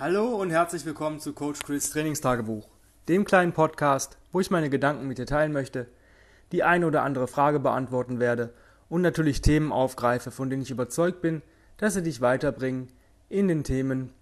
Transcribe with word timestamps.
Hallo 0.00 0.36
und 0.36 0.50
herzlich 0.50 0.84
willkommen 0.84 1.18
zu 1.18 1.32
Coach 1.32 1.58
Chris 1.64 1.90
Trainingstagebuch, 1.90 2.68
dem 3.08 3.24
kleinen 3.24 3.52
Podcast, 3.52 4.16
wo 4.30 4.38
ich 4.38 4.48
meine 4.48 4.70
Gedanken 4.70 5.08
mit 5.08 5.18
dir 5.18 5.26
teilen 5.26 5.52
möchte, 5.52 5.88
die 6.52 6.62
eine 6.62 6.86
oder 6.86 7.02
andere 7.02 7.26
Frage 7.26 7.58
beantworten 7.58 8.20
werde 8.20 8.54
und 8.88 9.02
natürlich 9.02 9.42
Themen 9.42 9.72
aufgreife, 9.72 10.30
von 10.30 10.50
denen 10.50 10.62
ich 10.62 10.70
überzeugt 10.70 11.20
bin, 11.20 11.42
dass 11.78 11.94
sie 11.94 12.04
dich 12.04 12.20
weiterbringen 12.20 12.92
in 13.28 13.48
den 13.48 13.64
Themen 13.64 14.12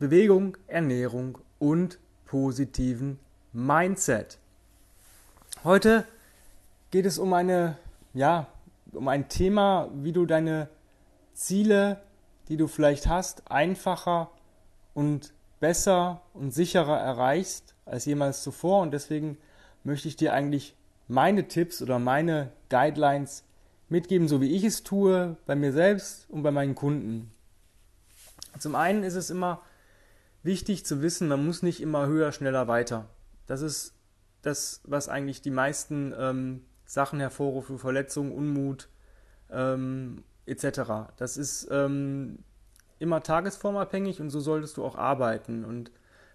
Bewegung, 0.00 0.56
Ernährung 0.66 1.38
und 1.60 2.00
positiven 2.24 3.20
Mindset. 3.52 4.36
Heute 5.62 6.08
geht 6.90 7.06
es 7.06 7.20
um 7.20 7.32
eine, 7.34 7.78
ja, 8.14 8.48
um 8.90 9.06
ein 9.06 9.28
Thema, 9.28 9.90
wie 9.94 10.10
du 10.10 10.26
deine 10.26 10.68
Ziele, 11.34 12.00
die 12.48 12.56
du 12.56 12.66
vielleicht 12.66 13.06
hast, 13.06 13.48
einfacher 13.48 14.28
und 14.94 15.32
besser 15.60 16.22
und 16.32 16.52
sicherer 16.52 16.98
erreichst 16.98 17.74
als 17.84 18.04
jemals 18.04 18.42
zuvor. 18.42 18.82
Und 18.82 18.92
deswegen 18.92 19.38
möchte 19.84 20.08
ich 20.08 20.16
dir 20.16 20.32
eigentlich 20.32 20.76
meine 21.08 21.48
Tipps 21.48 21.82
oder 21.82 21.98
meine 21.98 22.52
Guidelines 22.68 23.44
mitgeben, 23.88 24.28
so 24.28 24.40
wie 24.40 24.54
ich 24.54 24.64
es 24.64 24.82
tue, 24.82 25.36
bei 25.46 25.56
mir 25.56 25.72
selbst 25.72 26.28
und 26.30 26.42
bei 26.42 26.50
meinen 26.50 26.74
Kunden. 26.74 27.30
Zum 28.58 28.74
einen 28.74 29.02
ist 29.02 29.16
es 29.16 29.30
immer 29.30 29.62
wichtig 30.42 30.86
zu 30.86 31.02
wissen, 31.02 31.28
man 31.28 31.44
muss 31.44 31.62
nicht 31.62 31.80
immer 31.80 32.06
höher, 32.06 32.32
schneller, 32.32 32.68
weiter. 32.68 33.06
Das 33.46 33.62
ist 33.62 33.94
das, 34.42 34.80
was 34.84 35.08
eigentlich 35.08 35.42
die 35.42 35.50
meisten 35.50 36.14
ähm, 36.16 36.64
Sachen 36.86 37.20
hervorruft, 37.20 37.70
Verletzungen, 37.78 38.32
Unmut 38.32 38.88
ähm, 39.50 40.24
etc. 40.46 41.12
Das 41.16 41.36
ist 41.36 41.68
ähm, 41.70 42.38
immer 43.00 43.22
tagesformabhängig 43.22 44.20
und 44.20 44.30
so 44.30 44.38
solltest 44.38 44.76
du 44.76 44.84
auch 44.84 44.94
arbeiten. 44.94 45.64
Und 45.64 45.90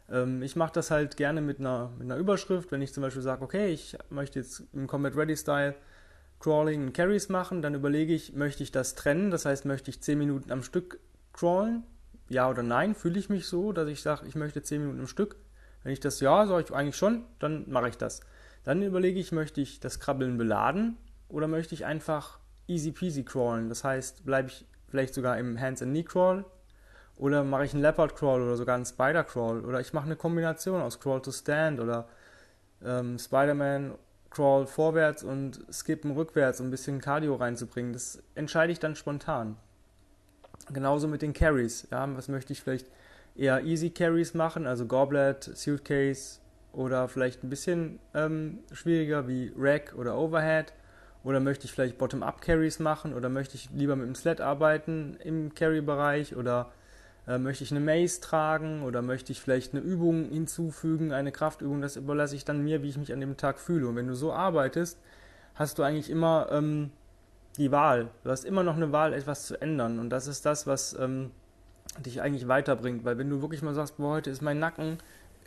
ähm, 0.10 0.42
ich 0.42 0.55
mache 0.55 0.74
das 0.74 0.91
halt 0.91 1.16
gerne 1.16 1.41
mit 1.41 1.60
einer, 1.60 1.91
mit 1.98 2.04
einer 2.04 2.18
Überschrift. 2.18 2.72
Wenn 2.72 2.82
ich 2.82 2.94
zum 2.94 3.02
Beispiel 3.02 3.22
sage, 3.22 3.44
okay, 3.44 3.70
ich 3.70 3.98
möchte 4.10 4.40
jetzt 4.40 4.63
im 4.74 4.88
Combat 4.88 5.16
Ready 5.16 5.38
Style 5.38 5.76
Crawling 6.40 6.88
und 6.88 6.94
Carries 6.94 7.30
machen, 7.30 7.62
dann 7.62 7.76
überlege 7.76 8.13
ich, 8.13 8.34
möchte 8.34 8.63
ich 8.63 8.72
das 8.72 8.96
trennen? 8.96 9.32
Das 9.32 9.46
heißt, 9.46 9.66
möchte 9.66 9.90
ich 9.90 10.02
10 10.02 10.18
Minuten 10.18 10.52
am 10.52 10.63
Stück 10.63 10.99
crawlen? 11.34 11.84
Ja 12.27 12.49
oder 12.49 12.63
nein? 12.63 12.96
Fühle 12.96 13.20
ich 13.20 13.29
mich 13.29 13.48
so, 13.48 13.72
dass 13.72 13.88
ich 13.88 14.02
sage, 14.02 14.27
ich 14.27 14.35
möchte 14.35 14.62
10 14.62 14.82
Minuten 14.82 15.00
am 15.02 15.07
Stück? 15.07 15.38
Wenn 15.84 15.94
ich 15.94 16.00
das 16.00 16.20
ja, 16.20 16.46
sage 16.48 16.63
ich 16.63 16.74
eigentlich 16.74 16.98
schon, 16.98 17.24
dann 17.40 17.70
mache 17.70 17.90
ich 17.90 17.98
das. 17.98 18.22
Dann 18.63 18.82
überlege 18.82 19.20
ich, 19.20 19.32
möchte 19.32 19.62
ich 19.62 19.79
das 19.79 20.00
Krabbeln 20.00 20.38
beladen 20.38 20.98
oder 21.29 21.48
möchte 21.48 21.76
ich 21.76 21.85
einfach 21.85 22.40
easy 22.68 22.91
peasy 22.91 23.24
crawlen? 23.24 23.70
Das 23.70 23.84
heißt, 23.84 24.26
bleibe 24.26 24.50
ich 24.50 24.66
vielleicht 24.88 25.13
sogar 25.13 25.38
im 25.38 25.60
Hands-and-Knee-Crawl 25.60 26.46
oder 27.18 27.44
mache 27.44 27.66
ich 27.66 27.74
einen 27.74 27.82
Leopard 27.82 28.16
Crawl 28.16 28.41
oder 28.41 28.58
sogar 28.58 28.76
einen 28.76 28.85
Spider 28.85 29.24
Crawl. 29.24 29.63
Oder 29.63 29.80
ich 29.80 29.94
mache 29.94 30.05
eine 30.05 30.16
Kombination 30.16 30.82
aus 30.82 30.99
Crawl 30.99 31.22
to 31.22 31.32
Stand 31.32 31.80
oder 31.80 32.07
ähm, 32.84 33.18
Spider-Man 33.18 33.96
Crawl 34.30 34.68
vorwärts 34.68 35.24
und 35.24 35.66
Skippen 35.72 36.12
rückwärts, 36.12 36.60
um 36.60 36.68
ein 36.68 36.72
bisschen 36.72 36.99
Cardio 36.99 37.35
reinzubringen. 37.35 37.94
Das 37.94 38.22
entscheide 38.35 38.74
ich 38.74 38.80
dann 38.80 38.96
spontan. 38.96 39.55
Genauso 40.74 41.07
mit 41.07 41.22
den 41.22 41.34
Carries. 41.34 41.88
Ja, 41.90 42.07
was 42.18 42.27
möchte 42.27 42.52
ich 42.52 42.62
vielleicht 42.62 42.88
eher 43.35 43.63
Easy 43.63 43.91
Carries 43.91 44.34
machen, 44.34 44.68
also 44.68 44.85
Goblet, 44.85 45.44
Suitcase 45.44 46.40
oder 46.74 47.07
vielleicht 47.07 47.44
ein 47.44 47.50
bisschen 47.50 48.00
ähm, 48.13 48.60
schwieriger 48.74 49.27
wie 49.27 49.54
Rack 49.57 49.94
oder 49.98 50.18
Overhead. 50.18 50.74
Oder 51.24 51.40
möchte 51.40 51.66
ich 51.66 51.72
vielleicht 51.72 51.98
Bottom-Up 51.98 52.40
Carries 52.41 52.77
machen 52.77 53.16
oder 53.16 53.29
möchte 53.29 53.55
ich 53.55 53.72
lieber 53.72 53.96
mit 53.96 54.05
dem 54.05 54.13
Sled 54.13 54.41
arbeiten 54.41 55.18
im 55.24 55.55
Carry-Bereich 55.55 56.35
oder 56.35 56.72
äh, 57.27 57.37
möchte 57.37 57.63
ich 57.63 57.71
eine 57.71 57.79
Maze 57.79 58.21
tragen 58.21 58.84
oder 58.84 59.01
möchte 59.01 59.31
ich 59.31 59.41
vielleicht 59.41 59.73
eine 59.73 59.81
Übung 59.81 60.29
hinzufügen, 60.29 61.12
eine 61.12 61.32
Kraftübung, 61.32 61.82
das 61.82 61.95
überlasse 61.95 62.35
ich 62.35 62.45
dann 62.45 62.63
mir, 62.63 62.84
wie 62.84 62.90
ich 62.90 62.98
mich 62.98 63.13
an 63.13 63.20
dem 63.20 63.37
Tag 63.37 63.59
fühle. 63.59 63.87
Und 63.87 63.95
wenn 63.95 64.07
du 64.07 64.16
so 64.16 64.31
arbeitest, 64.34 65.00
hast 65.56 65.78
du 65.79 65.84
eigentlich 65.84 66.09
immer 66.09 66.47
ähm, 66.51 66.91
die 67.57 67.72
Wahl. 67.72 68.09
Du 68.23 68.29
hast 68.29 68.45
immer 68.45 68.63
noch 68.63 68.75
eine 68.75 68.91
Wahl, 68.91 69.13
etwas 69.13 69.45
zu 69.45 69.59
ändern. 69.61 70.00
Und 70.00 70.09
das 70.09 70.27
ist 70.27 70.45
das, 70.45 70.67
was 70.67 70.97
ähm, 71.00 71.31
dich 72.05 72.22
eigentlich 72.22 72.47
weiterbringt. 72.47 73.05
Weil 73.05 73.17
wenn 73.17 73.29
du 73.29 73.41
wirklich 73.41 73.61
mal 73.61 73.73
sagst, 73.73 73.97
boah, 73.97 74.16
heute 74.16 74.29
ist 74.29 74.41
mein 74.41 74.59
Nacken 74.59 74.97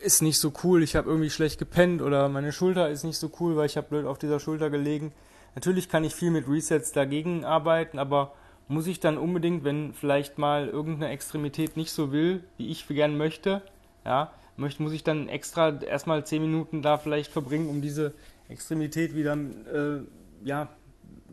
ist 0.01 0.23
nicht 0.23 0.39
so 0.39 0.53
cool, 0.63 0.83
ich 0.83 0.97
habe 0.97 1.09
irgendwie 1.09 1.31
schlecht 1.31 1.59
gepennt 1.59 2.03
oder 2.03 2.29
meine 2.29 2.53
Schulter 2.53 2.89
ist 2.89 3.05
nicht 3.05 3.19
so 3.19 3.31
cool, 3.41 3.57
weil 3.57 3.67
ich 3.67 3.77
habe 3.77 3.89
blöd 3.89 4.07
auf 4.07 4.19
dieser 4.19 4.41
Schulter 4.41 4.71
gelegen. 4.71 5.13
Natürlich 5.55 5.89
kann 5.89 6.05
ich 6.05 6.15
viel 6.15 6.31
mit 6.31 6.49
Resets 6.49 6.93
dagegen 6.93 7.45
arbeiten, 7.45 7.99
aber 7.99 8.33
muss 8.69 8.87
ich 8.87 9.01
dann 9.01 9.19
unbedingt, 9.19 9.65
wenn 9.65 9.95
vielleicht 9.95 10.39
mal 10.39 10.69
irgendeine 10.69 11.13
Extremität 11.13 11.77
nicht 11.77 11.91
so 11.91 12.13
will, 12.13 12.45
wie 12.59 12.69
ich 12.69 12.87
gern 12.87 13.17
möchte, 13.17 13.63
ja, 14.05 14.33
möchte, 14.57 14.83
muss 14.83 14.93
ich 14.93 15.05
dann 15.05 15.29
extra 15.29 15.81
erstmal 15.81 16.25
10 16.25 16.43
Minuten 16.43 16.83
da 16.83 16.99
vielleicht 16.99 17.33
verbringen, 17.33 17.69
um 17.69 17.81
diese 17.81 18.13
Extremität 18.49 19.15
wieder 19.15 19.35
äh, 19.35 20.01
ja, 20.45 20.69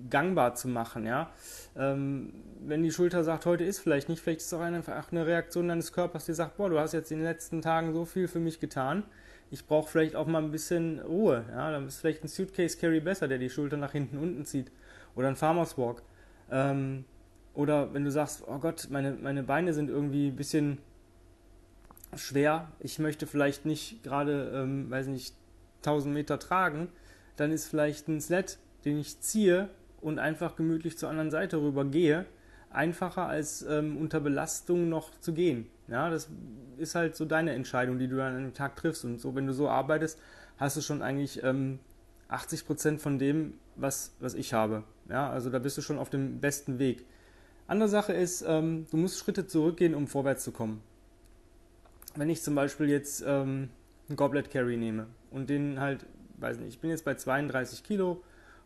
gangbar 0.09 0.55
zu 0.55 0.67
machen, 0.67 1.05
ja. 1.05 1.31
Ähm, 1.77 2.33
wenn 2.67 2.83
die 2.83 2.91
Schulter 2.91 3.23
sagt, 3.23 3.45
heute 3.45 3.63
ist 3.63 3.79
vielleicht 3.79 4.09
nicht, 4.09 4.21
vielleicht 4.21 4.41
ist 4.41 4.47
es 4.47 4.53
auch 4.53 4.61
einfach 4.61 5.11
eine 5.11 5.25
Reaktion 5.25 5.67
deines 5.67 5.93
Körpers, 5.93 6.25
die 6.25 6.33
sagt, 6.33 6.57
boah, 6.57 6.69
du 6.69 6.79
hast 6.79 6.93
jetzt 6.93 7.11
in 7.11 7.19
den 7.19 7.27
letzten 7.27 7.61
Tagen 7.61 7.93
so 7.93 8.05
viel 8.05 8.27
für 8.27 8.39
mich 8.39 8.59
getan, 8.59 9.03
ich 9.51 9.65
brauche 9.65 9.89
vielleicht 9.89 10.15
auch 10.15 10.25
mal 10.25 10.41
ein 10.41 10.51
bisschen 10.51 10.99
Ruhe, 10.99 11.45
ja, 11.49 11.71
dann 11.71 11.87
ist 11.87 11.97
vielleicht 11.97 12.23
ein 12.23 12.27
Suitcase 12.27 12.77
Carry 12.77 12.99
besser, 12.99 13.27
der 13.27 13.37
die 13.37 13.49
Schulter 13.49 13.77
nach 13.77 13.91
hinten 13.91 14.17
unten 14.17 14.45
zieht 14.45 14.71
oder 15.15 15.27
ein 15.27 15.35
Farmers 15.35 15.77
Walk. 15.77 16.01
Ähm, 16.51 17.05
oder 17.55 17.93
wenn 17.93 18.03
du 18.03 18.11
sagst, 18.11 18.43
oh 18.47 18.59
Gott, 18.59 18.87
meine, 18.89 19.13
meine 19.13 19.43
Beine 19.43 19.73
sind 19.73 19.89
irgendwie 19.89 20.27
ein 20.27 20.35
bisschen 20.35 20.77
schwer, 22.15 22.69
ich 22.79 22.99
möchte 22.99 23.27
vielleicht 23.27 23.65
nicht 23.65 24.03
gerade, 24.03 24.51
ähm, 24.53 24.89
weiß 24.89 25.07
nicht, 25.07 25.35
1000 25.77 26.13
Meter 26.13 26.39
tragen, 26.39 26.89
dann 27.35 27.51
ist 27.51 27.67
vielleicht 27.67 28.07
ein 28.07 28.21
Sled, 28.21 28.57
den 28.85 28.97
ich 28.99 29.19
ziehe 29.19 29.69
und 30.01 30.19
einfach 30.19 30.55
gemütlich 30.55 30.97
zur 30.97 31.09
anderen 31.09 31.31
Seite 31.31 31.57
rüber 31.57 31.85
gehe, 31.85 32.25
einfacher 32.69 33.27
als 33.27 33.63
ähm, 33.63 33.97
unter 33.97 34.19
Belastung 34.19 34.89
noch 34.89 35.11
zu 35.19 35.33
gehen. 35.33 35.67
Ja, 35.87 36.09
das 36.09 36.29
ist 36.77 36.95
halt 36.95 37.15
so 37.15 37.25
deine 37.25 37.53
Entscheidung, 37.53 37.99
die 37.99 38.07
du 38.07 38.17
dann 38.17 38.35
an 38.35 38.43
dem 38.43 38.53
Tag 38.53 38.75
triffst. 38.75 39.05
Und 39.05 39.19
so, 39.19 39.35
wenn 39.35 39.47
du 39.47 39.53
so 39.53 39.69
arbeitest, 39.69 40.19
hast 40.57 40.77
du 40.77 40.81
schon 40.81 41.01
eigentlich 41.01 41.43
ähm, 41.43 41.79
80 42.27 42.65
Prozent 42.65 43.01
von 43.01 43.19
dem, 43.19 43.53
was, 43.75 44.13
was 44.19 44.33
ich 44.33 44.53
habe. 44.53 44.83
Ja, 45.09 45.29
also 45.29 45.49
da 45.49 45.59
bist 45.59 45.77
du 45.77 45.81
schon 45.81 45.99
auf 45.99 46.09
dem 46.09 46.39
besten 46.39 46.79
Weg. 46.79 47.05
Andere 47.67 47.89
Sache 47.89 48.13
ist, 48.13 48.43
ähm, 48.47 48.85
du 48.91 48.97
musst 48.97 49.19
Schritte 49.19 49.47
zurückgehen, 49.47 49.95
um 49.95 50.07
vorwärts 50.07 50.43
zu 50.43 50.51
kommen. 50.51 50.81
Wenn 52.15 52.29
ich 52.29 52.41
zum 52.41 52.55
Beispiel 52.55 52.89
jetzt 52.89 53.23
ähm, 53.25 53.69
einen 54.07 54.15
Goblet 54.15 54.51
Carry 54.51 54.77
nehme 54.77 55.07
und 55.31 55.49
den 55.49 55.79
halt, 55.79 56.05
weiß 56.37 56.59
nicht, 56.59 56.69
ich 56.69 56.79
bin 56.79 56.91
jetzt 56.91 57.05
bei 57.05 57.15
32 57.15 57.83
Kilo 57.83 58.21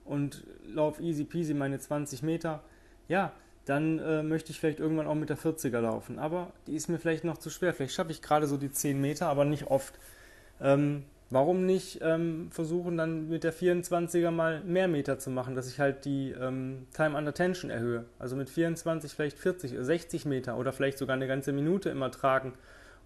und 0.06 0.44
laufe 0.66 1.02
easy 1.02 1.24
peasy 1.24 1.54
meine 1.54 1.80
20 1.80 2.24
Meter, 2.24 2.62
ja, 3.08 3.32
dann 3.66 4.00
äh, 4.00 4.24
möchte 4.24 4.52
ich 4.52 4.60
vielleicht 4.60 4.80
irgendwann 4.80 5.08
auch 5.08 5.16
mit 5.16 5.30
der 5.30 5.38
40er 5.38 5.80
laufen. 5.80 6.20
Aber 6.20 6.52
die 6.68 6.76
ist 6.76 6.90
mir 6.90 6.98
vielleicht 6.98 7.24
noch 7.24 7.38
zu 7.38 7.50
schwer. 7.50 7.74
Vielleicht 7.74 7.94
schaffe 7.94 8.12
ich 8.12 8.22
gerade 8.22 8.48
so 8.48 8.58
die 8.58 8.72
10 8.72 9.00
Meter, 9.00 9.28
aber 9.28 9.46
nicht 9.46 9.68
oft. 9.68 9.94
Ähm, 10.60 11.04
Warum 11.32 11.68
nicht 11.68 12.00
ähm, 12.02 12.50
versuchen, 12.50 12.98
dann 12.98 13.30
mit 13.30 13.44
der 13.44 13.54
24er 13.54 14.32
mal 14.32 14.62
mehr 14.64 14.88
Meter 14.88 15.20
zu 15.20 15.30
machen, 15.30 15.54
dass 15.54 15.70
ich 15.70 15.80
halt 15.80 16.06
die 16.06 16.32
ähm, 16.32 16.88
Time 16.96 17.16
under 17.16 17.36
Tension 17.36 17.70
erhöhe? 17.70 18.06
Also 18.18 18.36
mit 18.36 18.50
24 18.50 19.14
vielleicht 19.14 19.38
40 19.38 19.74
oder 19.74 19.86
60 19.86 20.26
Meter 20.26 20.58
oder 20.58 20.74
vielleicht 20.74 20.98
sogar 20.98 21.16
eine 21.16 21.28
ganze 21.28 21.52
Minute 21.52 21.92
immer 21.92 22.10
tragen 22.10 22.54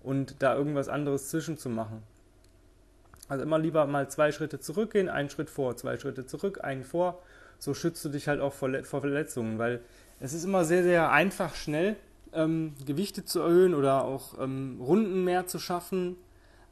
und 0.04 0.42
da 0.42 0.56
irgendwas 0.56 0.88
anderes 0.88 1.30
zwischen 1.30 1.58
zu 1.58 1.68
machen. 1.68 2.02
Also 3.28 3.44
immer 3.44 3.60
lieber 3.60 3.86
mal 3.88 4.10
zwei 4.10 4.32
Schritte 4.32 4.60
zurückgehen, 4.60 5.10
einen 5.10 5.30
Schritt 5.30 5.50
vor, 5.50 5.76
zwei 5.76 5.98
Schritte 5.98 6.26
zurück, 6.26 6.64
einen 6.64 6.84
vor. 6.84 7.22
So 7.60 7.74
schützt 7.74 8.06
du 8.06 8.10
dich 8.10 8.30
halt 8.30 8.40
auch 8.40 8.54
vor, 8.54 8.70
vor 8.84 9.02
Verletzungen, 9.02 9.60
weil 9.60 9.82
es 10.22 10.32
ist 10.34 10.46
immer 10.46 10.64
sehr, 10.64 10.84
sehr 10.84 11.12
einfach, 11.12 11.56
schnell 11.56 11.98
ähm, 12.32 12.74
Gewichte 12.86 13.26
zu 13.26 13.42
erhöhen 13.42 13.74
oder 13.74 14.06
auch 14.06 14.40
ähm, 14.40 14.80
Runden 14.80 15.26
mehr 15.26 15.46
zu 15.46 15.60
schaffen 15.60 16.16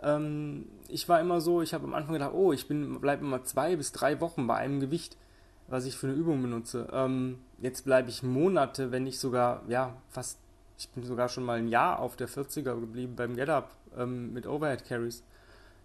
ähm, 0.04 0.66
ich 0.88 1.08
war 1.08 1.20
immer 1.20 1.42
so, 1.42 1.62
ich 1.62 1.74
habe 1.74 1.86
am 1.86 1.94
Anfang 1.94 2.14
gedacht, 2.14 2.34
oh, 2.34 2.52
ich 2.52 2.68
bleibe 2.68 3.26
immer 3.26 3.44
zwei 3.44 3.76
bis 3.76 3.92
drei 3.92 4.20
Wochen 4.20 4.48
bei 4.48 4.56
einem 4.56 4.80
Gewicht, 4.80 5.18
was 5.68 5.86
ich 5.86 5.98
für 5.98 6.08
eine 6.08 6.16
Übung 6.16 6.42
benutze. 6.42 6.88
Ähm, 6.92 7.40
jetzt 7.60 7.86
bleibe 7.86 8.10
ich 8.10 8.24
Monate, 8.24 8.92
wenn 8.92 9.04
nicht 9.04 9.20
sogar, 9.20 9.64
ja, 9.68 9.96
fast, 10.10 10.40
ich 10.78 10.90
bin 10.90 11.04
sogar 11.04 11.30
schon 11.30 11.44
mal 11.44 11.60
ein 11.60 11.68
Jahr 11.68 12.00
auf 12.00 12.16
der 12.16 12.28
40er 12.28 12.80
geblieben 12.80 13.16
beim 13.16 13.36
Get-Up 13.36 13.72
ähm, 13.98 14.34
mit 14.34 14.48
Overhead 14.48 14.86
Carries. 14.86 15.24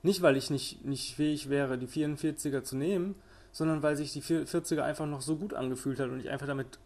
Nicht, 0.02 0.22
weil 0.22 0.36
ich 0.36 0.50
nicht, 0.50 0.84
nicht 0.84 1.14
fähig 1.16 1.48
wäre, 1.48 1.78
die 1.78 1.88
44er 1.88 2.62
zu 2.62 2.76
nehmen, 2.76 3.14
sondern 3.52 3.82
weil 3.82 3.96
sich 3.96 4.12
die 4.12 4.22
40er 4.22 4.82
einfach 4.82 5.06
noch 5.06 5.20
so 5.20 5.36
gut 5.36 5.54
angefühlt 5.54 5.98
hat 6.00 6.10
und 6.10 6.20
ich 6.20 6.30
einfach 6.30 6.46
damit 6.46 6.78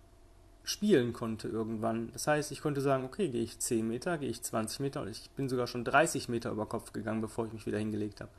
spielen 0.71 1.13
konnte 1.13 1.49
irgendwann. 1.49 2.11
Das 2.13 2.27
heißt, 2.27 2.53
ich 2.53 2.61
konnte 2.61 2.81
sagen, 2.81 3.05
okay, 3.05 3.29
gehe 3.29 3.43
ich 3.43 3.59
10 3.59 3.87
Meter, 3.87 4.19
gehe 4.19 4.31
ich 4.31 4.43
20 4.43 4.81
Meter 4.81 5.03
und 5.03 5.09
ich 5.09 5.31
bin 5.31 5.49
sogar 5.49 5.67
schon 5.67 5.85
30 5.85 6.29
Meter 6.29 6.51
über 6.51 6.67
Kopf 6.67 6.93
gegangen, 6.93 7.21
bevor 7.21 7.47
ich 7.47 7.53
mich 7.53 7.67
wieder 7.67 7.79
hingelegt 7.79 8.21
habe. 8.21 8.31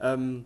Ähm, 0.00 0.44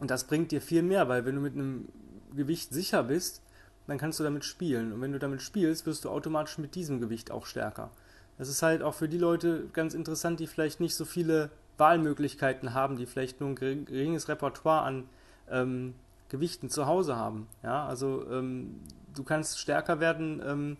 und 0.00 0.10
das 0.10 0.24
bringt 0.24 0.50
dir 0.52 0.60
viel 0.60 0.82
mehr, 0.82 1.08
weil 1.08 1.24
wenn 1.24 1.34
du 1.34 1.40
mit 1.40 1.54
einem 1.54 1.88
Gewicht 2.34 2.72
sicher 2.72 3.02
bist, 3.02 3.42
dann 3.86 3.98
kannst 3.98 4.18
du 4.20 4.24
damit 4.24 4.44
spielen. 4.44 4.92
Und 4.92 5.00
wenn 5.00 5.12
du 5.12 5.18
damit 5.18 5.42
spielst, 5.42 5.86
wirst 5.86 6.04
du 6.04 6.10
automatisch 6.10 6.58
mit 6.58 6.74
diesem 6.74 7.00
Gewicht 7.00 7.30
auch 7.30 7.46
stärker. 7.46 7.90
Das 8.38 8.48
ist 8.48 8.62
halt 8.62 8.82
auch 8.82 8.94
für 8.94 9.08
die 9.08 9.18
Leute 9.18 9.68
ganz 9.72 9.94
interessant, 9.94 10.40
die 10.40 10.46
vielleicht 10.46 10.80
nicht 10.80 10.94
so 10.94 11.04
viele 11.04 11.50
Wahlmöglichkeiten 11.78 12.74
haben, 12.74 12.96
die 12.96 13.06
vielleicht 13.06 13.40
nur 13.40 13.50
ein 13.50 13.56
geringes 13.56 14.28
Repertoire 14.28 14.82
an 14.82 15.04
ähm, 15.50 15.94
Gewichten 16.28 16.70
zu 16.70 16.86
Hause 16.86 17.16
haben. 17.16 17.46
Ja, 17.62 17.86
also 17.86 18.24
ähm, 18.30 18.80
du 19.14 19.22
kannst 19.22 19.58
stärker 19.58 20.00
werden, 20.00 20.42
ähm, 20.44 20.76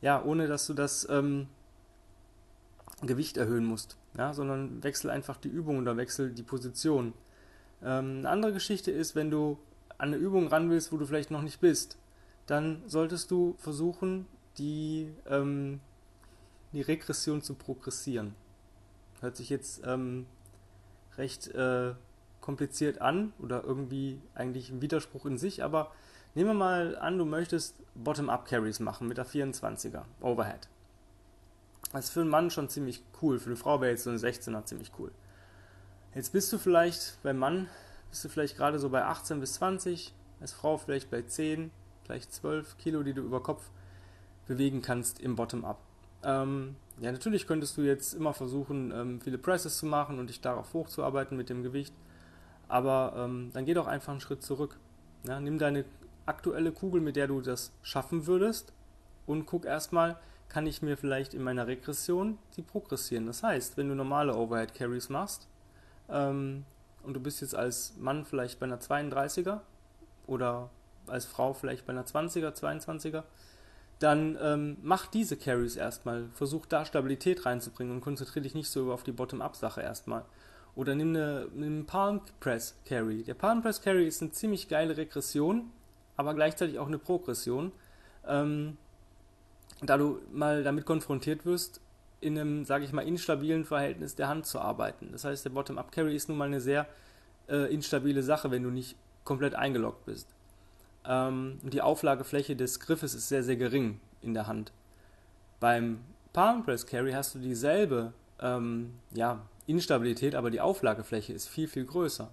ja, 0.00 0.22
ohne 0.22 0.46
dass 0.46 0.66
du 0.66 0.74
das 0.74 1.08
ähm, 1.08 1.48
Gewicht 3.02 3.36
erhöhen 3.36 3.64
musst, 3.64 3.96
ja, 4.16 4.32
sondern 4.32 4.82
wechsel 4.82 5.10
einfach 5.10 5.36
die 5.36 5.48
Übung 5.48 5.78
oder 5.78 5.96
wechsel 5.96 6.32
die 6.32 6.42
Position. 6.42 7.12
Ähm, 7.82 8.18
eine 8.18 8.28
andere 8.28 8.52
Geschichte 8.52 8.90
ist, 8.90 9.14
wenn 9.14 9.30
du 9.30 9.58
an 9.98 10.08
eine 10.08 10.16
Übung 10.16 10.48
ran 10.48 10.70
willst, 10.70 10.92
wo 10.92 10.96
du 10.96 11.06
vielleicht 11.06 11.30
noch 11.30 11.42
nicht 11.42 11.60
bist, 11.60 11.98
dann 12.46 12.82
solltest 12.86 13.30
du 13.30 13.54
versuchen, 13.58 14.26
die, 14.58 15.12
ähm, 15.28 15.80
die 16.72 16.82
Regression 16.82 17.42
zu 17.42 17.54
progressieren. 17.54 18.34
Hört 19.20 19.36
sich 19.36 19.50
jetzt 19.50 19.82
ähm, 19.84 20.26
recht 21.16 21.48
äh, 21.48 21.94
kompliziert 22.40 23.00
an 23.00 23.32
oder 23.38 23.64
irgendwie 23.64 24.20
eigentlich 24.34 24.70
ein 24.70 24.80
Widerspruch 24.80 25.26
in 25.26 25.38
sich, 25.38 25.64
aber 25.64 25.90
nehmen 26.36 26.50
wir 26.50 26.54
mal 26.54 26.96
an, 26.98 27.18
du 27.18 27.24
möchtest 27.24 27.74
Bottom-Up-Carries 27.94 28.78
machen 28.80 29.08
mit 29.08 29.16
der 29.16 29.26
24er 29.26 30.02
Overhead. 30.20 30.68
Das 31.92 32.06
ist 32.06 32.10
für 32.10 32.20
einen 32.20 32.30
Mann 32.30 32.50
schon 32.50 32.68
ziemlich 32.68 33.02
cool, 33.22 33.38
für 33.38 33.46
eine 33.46 33.56
Frau 33.56 33.80
wäre 33.80 33.92
jetzt 33.92 34.04
so 34.04 34.10
eine 34.10 34.18
16er 34.18 34.64
ziemlich 34.64 34.92
cool. 34.98 35.10
Jetzt 36.14 36.32
bist 36.32 36.52
du 36.52 36.58
vielleicht 36.58 37.18
beim 37.22 37.38
Mann, 37.38 37.68
bist 38.10 38.22
du 38.24 38.28
vielleicht 38.28 38.56
gerade 38.56 38.78
so 38.78 38.90
bei 38.90 39.04
18 39.04 39.40
bis 39.40 39.54
20, 39.54 40.12
als 40.40 40.52
Frau 40.52 40.76
vielleicht 40.76 41.10
bei 41.10 41.22
10, 41.22 41.70
vielleicht 42.04 42.32
12 42.34 42.76
Kilo, 42.76 43.02
die 43.02 43.14
du 43.14 43.22
über 43.22 43.42
Kopf 43.42 43.70
bewegen 44.46 44.82
kannst 44.82 45.20
im 45.20 45.36
Bottom-up. 45.36 45.78
Ähm, 46.22 46.76
ja, 47.00 47.12
natürlich 47.12 47.46
könntest 47.46 47.78
du 47.78 47.82
jetzt 47.82 48.12
immer 48.12 48.34
versuchen, 48.34 48.92
ähm, 48.92 49.20
viele 49.22 49.38
Presses 49.38 49.78
zu 49.78 49.86
machen 49.86 50.18
und 50.18 50.28
dich 50.28 50.42
darauf 50.42 50.74
hochzuarbeiten 50.74 51.36
mit 51.36 51.48
dem 51.48 51.62
Gewicht, 51.62 51.94
aber 52.68 53.14
ähm, 53.16 53.50
dann 53.54 53.64
geh 53.64 53.72
doch 53.72 53.86
einfach 53.86 54.12
einen 54.12 54.20
Schritt 54.20 54.42
zurück. 54.42 54.78
Ja, 55.26 55.40
nimm 55.40 55.58
deine 55.58 55.86
aktuelle 56.26 56.72
Kugel, 56.72 57.00
mit 57.00 57.16
der 57.16 57.28
du 57.28 57.40
das 57.40 57.72
schaffen 57.82 58.26
würdest 58.26 58.72
und 59.26 59.46
guck 59.46 59.64
erstmal, 59.64 60.18
kann 60.48 60.66
ich 60.66 60.82
mir 60.82 60.96
vielleicht 60.96 61.34
in 61.34 61.42
meiner 61.42 61.66
Regression 61.66 62.38
die 62.56 62.62
progressieren. 62.62 63.26
Das 63.26 63.42
heißt, 63.42 63.76
wenn 63.76 63.88
du 63.88 63.94
normale 63.94 64.34
Overhead 64.34 64.74
Carries 64.74 65.08
machst 65.08 65.48
ähm, 66.08 66.64
und 67.02 67.14
du 67.14 67.20
bist 67.20 67.40
jetzt 67.40 67.54
als 67.54 67.94
Mann 67.98 68.24
vielleicht 68.24 68.60
bei 68.60 68.66
einer 68.66 68.78
32er 68.78 69.60
oder 70.26 70.70
als 71.06 71.24
Frau 71.24 71.52
vielleicht 71.52 71.86
bei 71.86 71.92
einer 71.92 72.04
20er, 72.04 72.52
22er, 72.52 73.24
dann 73.98 74.36
ähm, 74.40 74.76
mach 74.82 75.06
diese 75.06 75.36
Carries 75.36 75.76
erstmal. 75.76 76.28
Versuch 76.34 76.66
da 76.66 76.84
Stabilität 76.84 77.46
reinzubringen 77.46 77.94
und 77.94 78.00
konzentriere 78.02 78.42
dich 78.42 78.54
nicht 78.54 78.68
so 78.68 78.92
auf 78.92 79.02
die 79.02 79.12
Bottom-Up-Sache 79.12 79.80
erstmal. 79.80 80.24
Oder 80.74 80.94
nimm, 80.94 81.10
eine, 81.10 81.48
nimm 81.54 81.72
einen 81.72 81.86
Palm 81.86 82.20
Press 82.38 82.76
Carry. 82.84 83.22
Der 83.22 83.34
Palm 83.34 83.62
Press 83.62 83.80
Carry 83.80 84.06
ist 84.06 84.20
eine 84.20 84.32
ziemlich 84.32 84.68
geile 84.68 84.96
Regression, 84.96 85.70
aber 86.16 86.34
gleichzeitig 86.34 86.78
auch 86.78 86.86
eine 86.86 86.98
Progression. 86.98 87.72
Ähm, 88.26 88.76
da 89.82 89.96
du 89.96 90.20
mal 90.32 90.62
damit 90.62 90.86
konfrontiert 90.86 91.44
wirst, 91.44 91.80
in 92.20 92.38
einem, 92.38 92.64
sage 92.64 92.84
ich 92.84 92.92
mal, 92.92 93.06
instabilen 93.06 93.64
Verhältnis 93.64 94.14
der 94.14 94.28
Hand 94.28 94.46
zu 94.46 94.58
arbeiten. 94.58 95.10
Das 95.12 95.24
heißt, 95.24 95.44
der 95.44 95.50
Bottom-Up 95.50 95.92
Carry 95.92 96.16
ist 96.16 96.28
nun 96.28 96.38
mal 96.38 96.46
eine 96.46 96.60
sehr 96.60 96.86
äh, 97.48 97.72
instabile 97.72 98.22
Sache, 98.22 98.50
wenn 98.50 98.62
du 98.62 98.70
nicht 98.70 98.96
komplett 99.24 99.54
eingeloggt 99.54 100.06
bist. 100.06 100.28
Ähm, 101.04 101.58
die 101.62 101.82
Auflagefläche 101.82 102.56
des 102.56 102.80
Griffes 102.80 103.14
ist 103.14 103.28
sehr, 103.28 103.42
sehr 103.42 103.56
gering 103.56 104.00
in 104.22 104.34
der 104.34 104.46
Hand. 104.46 104.72
Beim 105.60 106.00
Palm 106.32 106.64
Press 106.64 106.86
Carry 106.86 107.12
hast 107.12 107.34
du 107.34 107.38
dieselbe 107.38 108.12
ähm, 108.40 108.94
ja, 109.12 109.40
Instabilität, 109.66 110.34
aber 110.34 110.50
die 110.50 110.60
Auflagefläche 110.60 111.32
ist 111.32 111.48
viel, 111.48 111.68
viel 111.68 111.84
größer. 111.84 112.30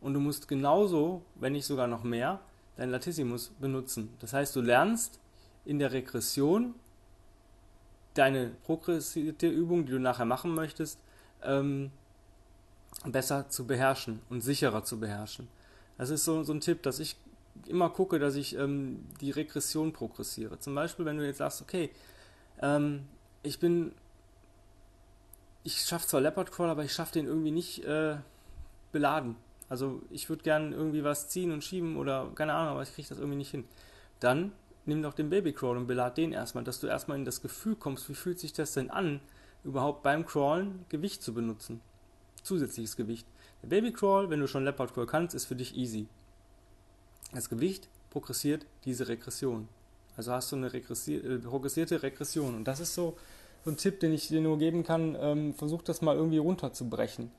Und 0.00 0.14
du 0.14 0.20
musst 0.20 0.48
genauso, 0.48 1.22
wenn 1.34 1.52
nicht 1.52 1.66
sogar 1.66 1.86
noch 1.86 2.04
mehr, 2.04 2.40
dein 2.76 2.90
Latissimus 2.90 3.52
benutzen. 3.60 4.10
Das 4.20 4.32
heißt, 4.32 4.54
du 4.56 4.60
lernst 4.60 5.20
in 5.64 5.78
der 5.78 5.92
Regression 5.92 6.74
deine 8.14 8.50
progressive 8.64 9.46
Übung, 9.46 9.86
die 9.86 9.92
du 9.92 9.98
nachher 9.98 10.24
machen 10.24 10.54
möchtest, 10.54 10.98
ähm, 11.42 11.90
besser 13.04 13.48
zu 13.48 13.66
beherrschen 13.66 14.20
und 14.30 14.40
sicherer 14.40 14.84
zu 14.84 15.00
beherrschen. 15.00 15.48
Das 15.98 16.10
ist 16.10 16.24
so, 16.24 16.42
so 16.42 16.52
ein 16.52 16.60
Tipp, 16.60 16.82
dass 16.82 17.00
ich 17.00 17.16
immer 17.66 17.90
gucke, 17.90 18.18
dass 18.18 18.34
ich 18.34 18.56
ähm, 18.56 19.04
die 19.20 19.30
Regression 19.30 19.92
progressiere. 19.92 20.58
Zum 20.58 20.74
Beispiel, 20.74 21.04
wenn 21.04 21.18
du 21.18 21.26
jetzt 21.26 21.38
sagst, 21.38 21.62
okay, 21.62 21.90
ähm, 22.60 23.04
ich 23.42 23.58
bin, 23.58 23.92
ich 25.62 25.80
schaffe 25.80 26.06
zwar 26.06 26.20
Leopard 26.20 26.50
Crawl, 26.50 26.70
aber 26.70 26.84
ich 26.84 26.92
schaffe 26.92 27.12
den 27.12 27.26
irgendwie 27.26 27.50
nicht 27.50 27.84
äh, 27.84 28.16
beladen. 28.92 29.36
Also 29.68 30.02
ich 30.10 30.28
würde 30.28 30.42
gerne 30.42 30.74
irgendwie 30.74 31.04
was 31.04 31.28
ziehen 31.28 31.52
und 31.52 31.64
schieben 31.64 31.96
oder 31.96 32.30
keine 32.34 32.54
Ahnung, 32.54 32.72
aber 32.72 32.82
ich 32.82 32.92
kriege 32.92 33.08
das 33.08 33.18
irgendwie 33.18 33.38
nicht 33.38 33.50
hin. 33.50 33.64
Dann 34.20 34.52
nimm 34.86 35.02
doch 35.02 35.14
den 35.14 35.30
Baby 35.30 35.52
Crawl 35.52 35.76
und 35.76 35.86
belad 35.86 36.16
den 36.16 36.32
erstmal, 36.32 36.64
dass 36.64 36.80
du 36.80 36.86
erstmal 36.86 37.18
in 37.18 37.24
das 37.24 37.40
Gefühl 37.40 37.76
kommst, 37.76 38.08
wie 38.08 38.14
fühlt 38.14 38.38
sich 38.38 38.52
das 38.52 38.74
denn 38.74 38.90
an, 38.90 39.20
überhaupt 39.64 40.02
beim 40.02 40.26
Crawlen 40.26 40.84
Gewicht 40.88 41.22
zu 41.22 41.32
benutzen. 41.32 41.80
Zusätzliches 42.42 42.96
Gewicht. 42.96 43.26
Der 43.62 43.68
Baby 43.68 43.92
Crawl, 43.92 44.28
wenn 44.28 44.40
du 44.40 44.46
schon 44.46 44.64
Leopard 44.64 44.92
Crawl 44.92 45.06
kannst, 45.06 45.34
ist 45.34 45.46
für 45.46 45.56
dich 45.56 45.74
easy. 45.74 46.06
Das 47.32 47.48
Gewicht 47.48 47.88
progressiert 48.10 48.66
diese 48.84 49.08
Regression. 49.08 49.68
Also 50.16 50.32
hast 50.32 50.52
du 50.52 50.56
eine 50.56 50.72
äh, 50.72 51.38
progressierte 51.38 52.02
Regression. 52.02 52.54
Und 52.54 52.64
das 52.64 52.80
ist 52.80 52.94
so, 52.94 53.16
so 53.64 53.70
ein 53.70 53.76
Tipp, 53.76 54.00
den 54.00 54.12
ich 54.12 54.28
dir 54.28 54.40
nur 54.40 54.58
geben 54.58 54.84
kann. 54.84 55.16
Ähm, 55.18 55.54
versuch 55.54 55.82
das 55.82 56.02
mal 56.02 56.14
irgendwie 56.14 56.38
runterzubrechen. 56.38 57.30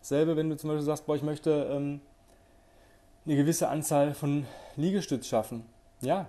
Dasselbe, 0.00 0.36
wenn 0.36 0.50
du 0.50 0.56
zum 0.56 0.68
Beispiel 0.68 0.84
sagst, 0.84 1.06
boah, 1.06 1.16
ich 1.16 1.22
möchte 1.22 1.68
ähm, 1.70 2.00
eine 3.26 3.36
gewisse 3.36 3.68
Anzahl 3.68 4.14
von 4.14 4.46
Liegestütz 4.76 5.26
schaffen. 5.26 5.64
Ja, 6.00 6.26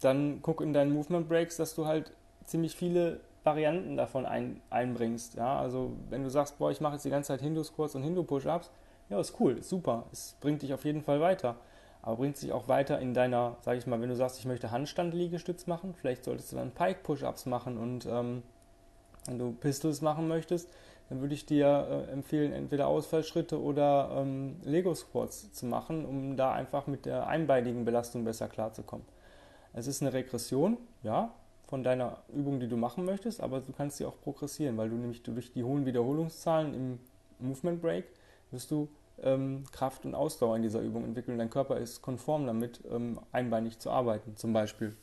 dann 0.00 0.40
guck 0.42 0.60
in 0.60 0.72
deinen 0.72 0.92
Movement 0.92 1.28
Breaks, 1.28 1.56
dass 1.56 1.74
du 1.74 1.86
halt 1.86 2.12
ziemlich 2.44 2.74
viele 2.74 3.20
Varianten 3.44 3.96
davon 3.96 4.26
ein, 4.26 4.60
einbringst. 4.70 5.34
Ja, 5.34 5.58
also 5.58 5.92
wenn 6.08 6.24
du 6.24 6.30
sagst, 6.30 6.58
boah, 6.58 6.70
ich 6.70 6.80
mache 6.80 6.94
jetzt 6.94 7.04
die 7.04 7.10
ganze 7.10 7.28
Zeit 7.28 7.40
Hindu-Squats 7.40 7.94
und 7.94 8.02
Hindu-Push-Ups, 8.02 8.70
ja, 9.10 9.20
ist 9.20 9.38
cool, 9.40 9.58
ist 9.58 9.68
super, 9.68 10.06
es 10.12 10.36
bringt 10.40 10.62
dich 10.62 10.72
auf 10.72 10.84
jeden 10.84 11.02
Fall 11.02 11.20
weiter 11.20 11.56
aber 12.02 12.16
bringt 12.16 12.36
sich 12.36 12.52
auch 12.52 12.68
weiter 12.68 12.98
in 12.98 13.14
deiner, 13.14 13.56
sage 13.60 13.78
ich 13.78 13.86
mal, 13.86 14.00
wenn 14.00 14.08
du 14.08 14.16
sagst, 14.16 14.38
ich 14.38 14.46
möchte 14.46 14.70
Handstand-Liegestütz 14.70 15.66
machen, 15.66 15.94
vielleicht 15.94 16.24
solltest 16.24 16.52
du 16.52 16.56
dann 16.56 16.70
Pike-Push-Ups 16.70 17.46
machen 17.46 17.76
und 17.76 18.06
ähm, 18.06 18.42
wenn 19.26 19.38
du 19.38 19.52
Pistols 19.52 20.00
machen 20.00 20.26
möchtest, 20.26 20.70
dann 21.10 21.20
würde 21.20 21.34
ich 21.34 21.44
dir 21.44 22.06
äh, 22.08 22.12
empfehlen, 22.12 22.52
entweder 22.52 22.86
Ausfallschritte 22.86 23.60
oder 23.60 24.10
ähm, 24.16 24.56
Lego-Squats 24.62 25.52
zu 25.52 25.66
machen, 25.66 26.06
um 26.06 26.36
da 26.36 26.52
einfach 26.52 26.86
mit 26.86 27.04
der 27.04 27.26
einbeinigen 27.26 27.84
Belastung 27.84 28.24
besser 28.24 28.48
klarzukommen. 28.48 29.04
Es 29.72 29.88
ist 29.88 30.02
eine 30.02 30.12
Regression, 30.12 30.78
ja, 31.02 31.34
von 31.66 31.82
deiner 31.82 32.18
Übung, 32.32 32.60
die 32.60 32.68
du 32.68 32.76
machen 32.76 33.04
möchtest, 33.04 33.40
aber 33.40 33.60
du 33.60 33.72
kannst 33.72 33.96
sie 33.96 34.06
auch 34.06 34.20
progressieren, 34.20 34.76
weil 34.76 34.88
du 34.88 34.96
nämlich 34.96 35.22
durch 35.22 35.52
die 35.52 35.64
hohen 35.64 35.84
Wiederholungszahlen 35.84 36.74
im 36.74 36.98
Movement 37.40 37.82
Break 37.82 38.04
wirst 38.52 38.70
du 38.70 38.88
ähm, 39.22 39.64
Kraft 39.72 40.04
und 40.04 40.14
Ausdauer 40.14 40.56
in 40.56 40.62
dieser 40.62 40.80
Übung 40.80 41.04
entwickeln. 41.04 41.38
Dein 41.38 41.50
Körper 41.50 41.76
ist 41.78 42.02
konform 42.02 42.46
damit, 42.46 42.82
ähm, 42.90 43.20
einbeinig 43.32 43.80
zu 43.80 43.90
arbeiten, 43.90 44.36
zum 44.36 44.52
Beispiel. 44.52 44.96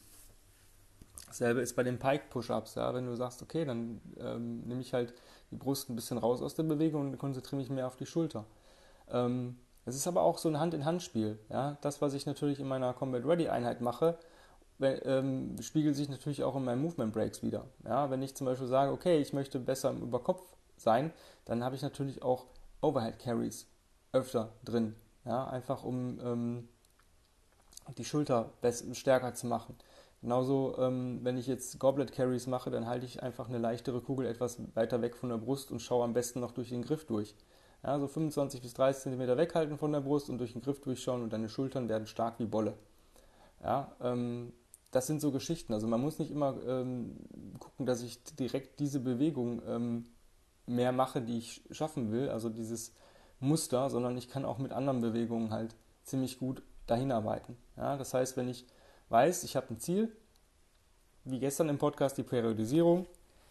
Dasselbe 1.27 1.59
ist 1.61 1.75
bei 1.75 1.83
den 1.83 1.99
Pike-Push-Ups. 1.99 2.75
Ja? 2.75 2.93
Wenn 2.93 3.05
du 3.05 3.15
sagst, 3.15 3.41
okay, 3.41 3.65
dann 3.65 3.99
ähm, 4.19 4.61
nehme 4.61 4.81
ich 4.81 4.93
halt 4.93 5.13
die 5.51 5.55
Brust 5.55 5.89
ein 5.89 5.95
bisschen 5.95 6.17
raus 6.17 6.41
aus 6.41 6.55
der 6.55 6.63
Bewegung 6.63 7.01
und 7.01 7.17
konzentriere 7.17 7.57
mich 7.57 7.69
mehr 7.69 7.87
auf 7.87 7.95
die 7.95 8.05
Schulter. 8.05 8.45
Ähm, 9.09 9.57
es 9.85 9.95
ist 9.95 10.07
aber 10.07 10.21
auch 10.21 10.37
so 10.37 10.49
ein 10.49 10.59
Hand-in-Hand-Spiel. 10.59 11.39
Ja? 11.49 11.77
Das, 11.81 12.01
was 12.01 12.13
ich 12.13 12.25
natürlich 12.25 12.59
in 12.59 12.67
meiner 12.67 12.93
Combat 12.93 13.25
Ready-Einheit 13.25 13.81
mache, 13.81 14.17
ähm, 14.81 15.55
spiegelt 15.61 15.95
sich 15.95 16.09
natürlich 16.09 16.43
auch 16.43 16.55
in 16.55 16.65
meinen 16.65 16.81
Movement 16.81 17.13
Breaks 17.13 17.41
wieder. 17.41 17.65
Ja? 17.85 18.09
Wenn 18.09 18.21
ich 18.21 18.35
zum 18.35 18.45
Beispiel 18.45 18.67
sage, 18.67 18.91
okay, 18.91 19.19
ich 19.19 19.33
möchte 19.33 19.59
besser 19.59 19.89
im 19.89 20.01
Überkopf 20.01 20.41
sein, 20.75 21.11
dann 21.45 21.63
habe 21.63 21.75
ich 21.75 21.81
natürlich 21.81 22.21
auch 22.21 22.45
Overhead 22.81 23.17
Carries 23.19 23.67
öfter 24.11 24.53
drin. 24.63 24.95
Ja, 25.25 25.47
einfach 25.47 25.83
um 25.83 26.19
ähm, 26.21 26.69
die 27.97 28.05
Schulter 28.05 28.51
stärker 28.93 29.33
zu 29.33 29.47
machen. 29.47 29.75
Genauso, 30.27 30.75
ähm, 30.77 31.21
wenn 31.23 31.37
ich 31.37 31.47
jetzt 31.47 31.79
Goblet 31.79 32.11
Carries 32.11 32.47
mache, 32.47 32.69
dann 32.69 32.85
halte 32.85 33.05
ich 33.05 33.23
einfach 33.23 33.47
eine 33.47 33.59
leichtere 33.59 34.01
Kugel 34.01 34.25
etwas 34.25 34.57
weiter 34.75 35.01
weg 35.01 35.15
von 35.15 35.29
der 35.29 35.37
Brust 35.37 35.71
und 35.71 35.81
schaue 35.81 36.03
am 36.03 36.11
besten 36.11 36.41
noch 36.41 36.51
durch 36.51 36.67
den 36.67 36.81
Griff 36.81 37.05
durch. 37.05 37.33
Ja, 37.81 37.97
so 37.97 38.09
25 38.09 38.61
bis 38.61 38.73
30 38.73 39.03
cm 39.03 39.37
weghalten 39.37 39.77
von 39.77 39.93
der 39.93 40.01
Brust 40.01 40.29
und 40.29 40.39
durch 40.39 40.51
den 40.51 40.61
Griff 40.61 40.81
durchschauen 40.81 41.23
und 41.23 41.31
deine 41.31 41.47
Schultern 41.47 41.87
werden 41.87 42.07
stark 42.07 42.39
wie 42.39 42.45
Bolle. 42.45 42.73
Ja, 43.63 43.95
ähm, 44.01 44.51
das 44.91 45.07
sind 45.07 45.21
so 45.21 45.31
Geschichten. 45.31 45.71
Also 45.71 45.87
man 45.87 46.01
muss 46.01 46.19
nicht 46.19 46.31
immer 46.31 46.57
ähm, 46.67 47.15
gucken, 47.59 47.85
dass 47.85 48.01
ich 48.01 48.21
direkt 48.35 48.81
diese 48.81 48.99
Bewegung 48.99 49.61
ähm, 49.65 50.07
mehr 50.65 50.91
mache, 50.91 51.21
die 51.21 51.37
ich 51.37 51.63
schaffen 51.71 52.11
will. 52.11 52.27
Also 52.27 52.49
dieses 52.49 52.93
Muster, 53.39 53.89
sondern 53.89 54.17
ich 54.17 54.27
kann 54.27 54.43
auch 54.43 54.57
mit 54.57 54.73
anderen 54.73 54.99
Bewegungen 54.99 55.51
halt 55.51 55.73
ziemlich 56.03 56.37
gut 56.37 56.63
dahin 56.85 57.13
arbeiten. 57.13 57.55
Ja, 57.77 57.95
das 57.95 58.13
heißt, 58.13 58.35
wenn 58.35 58.49
ich 58.49 58.65
weiß, 59.09 59.43
ich 59.43 59.55
habe 59.55 59.67
ein 59.69 59.79
Ziel, 59.79 60.11
wie 61.23 61.39
gestern 61.39 61.69
im 61.69 61.77
Podcast 61.77 62.17
die 62.17 62.23
Periodisierung, 62.23 63.05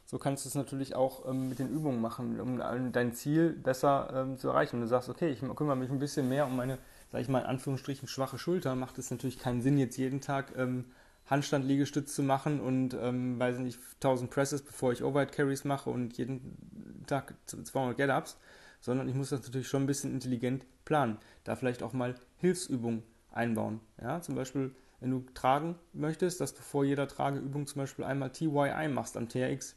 so 0.06 0.18
kannst 0.18 0.44
du 0.44 0.48
es 0.48 0.54
natürlich 0.54 0.94
auch 0.94 1.28
ähm, 1.28 1.48
mit 1.48 1.58
den 1.58 1.68
Übungen 1.68 2.00
machen, 2.00 2.40
um 2.40 2.92
dein 2.92 3.12
Ziel 3.12 3.50
besser 3.50 4.08
ähm, 4.14 4.38
zu 4.38 4.48
erreichen. 4.48 4.74
Wenn 4.74 4.82
du 4.82 4.86
sagst, 4.86 5.08
okay, 5.08 5.28
ich 5.28 5.40
kümmere 5.40 5.76
mich 5.76 5.90
ein 5.90 5.98
bisschen 5.98 6.28
mehr 6.28 6.46
um 6.46 6.54
meine, 6.54 6.78
sag 7.10 7.20
ich 7.20 7.28
mal 7.28 7.40
in 7.40 7.46
Anführungsstrichen, 7.46 8.06
schwache 8.06 8.38
Schulter, 8.38 8.76
macht 8.76 8.98
es 8.98 9.10
natürlich 9.10 9.38
keinen 9.38 9.62
Sinn, 9.62 9.78
jetzt 9.78 9.96
jeden 9.96 10.20
Tag 10.20 10.52
ähm, 10.56 10.84
Handstand-Liegestütz 11.28 12.14
zu 12.14 12.22
machen 12.22 12.60
und, 12.60 12.94
ähm, 12.94 13.38
weiß 13.38 13.58
nicht, 13.58 13.80
1000 13.96 14.30
Presses, 14.30 14.62
bevor 14.62 14.92
ich 14.92 15.02
Overhead 15.02 15.32
Carries 15.32 15.64
mache 15.64 15.90
und 15.90 16.16
jeden 16.16 17.04
Tag 17.06 17.34
200 17.46 17.96
Get-Ups, 17.96 18.36
sondern 18.80 19.08
ich 19.08 19.14
muss 19.14 19.30
das 19.30 19.42
natürlich 19.42 19.66
schon 19.66 19.82
ein 19.82 19.86
bisschen 19.88 20.12
intelligent 20.12 20.64
planen. 20.84 21.18
Da 21.42 21.56
vielleicht 21.56 21.82
auch 21.82 21.92
mal 21.92 22.14
Hilfsübungen 22.36 23.02
einbauen. 23.32 23.80
Ja, 24.00 24.20
zum 24.22 24.36
Beispiel, 24.36 24.72
wenn 25.06 25.12
du 25.12 25.24
tragen 25.34 25.76
möchtest, 25.92 26.40
dass 26.40 26.52
du 26.52 26.62
vor 26.62 26.84
jeder 26.84 27.06
Trageübung 27.06 27.68
zum 27.68 27.78
Beispiel 27.78 28.04
einmal 28.04 28.32
TYI 28.32 28.88
machst 28.88 29.16
am 29.16 29.28
TRX. 29.28 29.76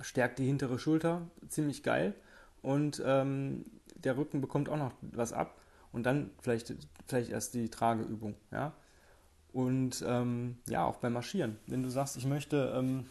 Stärkt 0.00 0.40
die 0.40 0.46
hintere 0.46 0.80
Schulter 0.80 1.30
ziemlich 1.46 1.84
geil 1.84 2.16
und 2.60 3.00
ähm, 3.06 3.64
der 3.94 4.16
Rücken 4.16 4.40
bekommt 4.40 4.68
auch 4.68 4.78
noch 4.78 4.90
was 5.00 5.32
ab 5.32 5.60
und 5.92 6.06
dann 6.06 6.30
vielleicht, 6.42 6.74
vielleicht 7.06 7.30
erst 7.30 7.54
die 7.54 7.68
Trageübung. 7.68 8.34
Ja? 8.50 8.72
Und 9.52 10.04
ähm, 10.04 10.58
ja, 10.68 10.84
auch 10.84 10.96
beim 10.96 11.12
Marschieren. 11.12 11.58
Wenn 11.68 11.84
du 11.84 11.88
sagst, 11.88 12.16
ich 12.16 12.26
möchte, 12.26 12.74
ähm, 12.76 13.06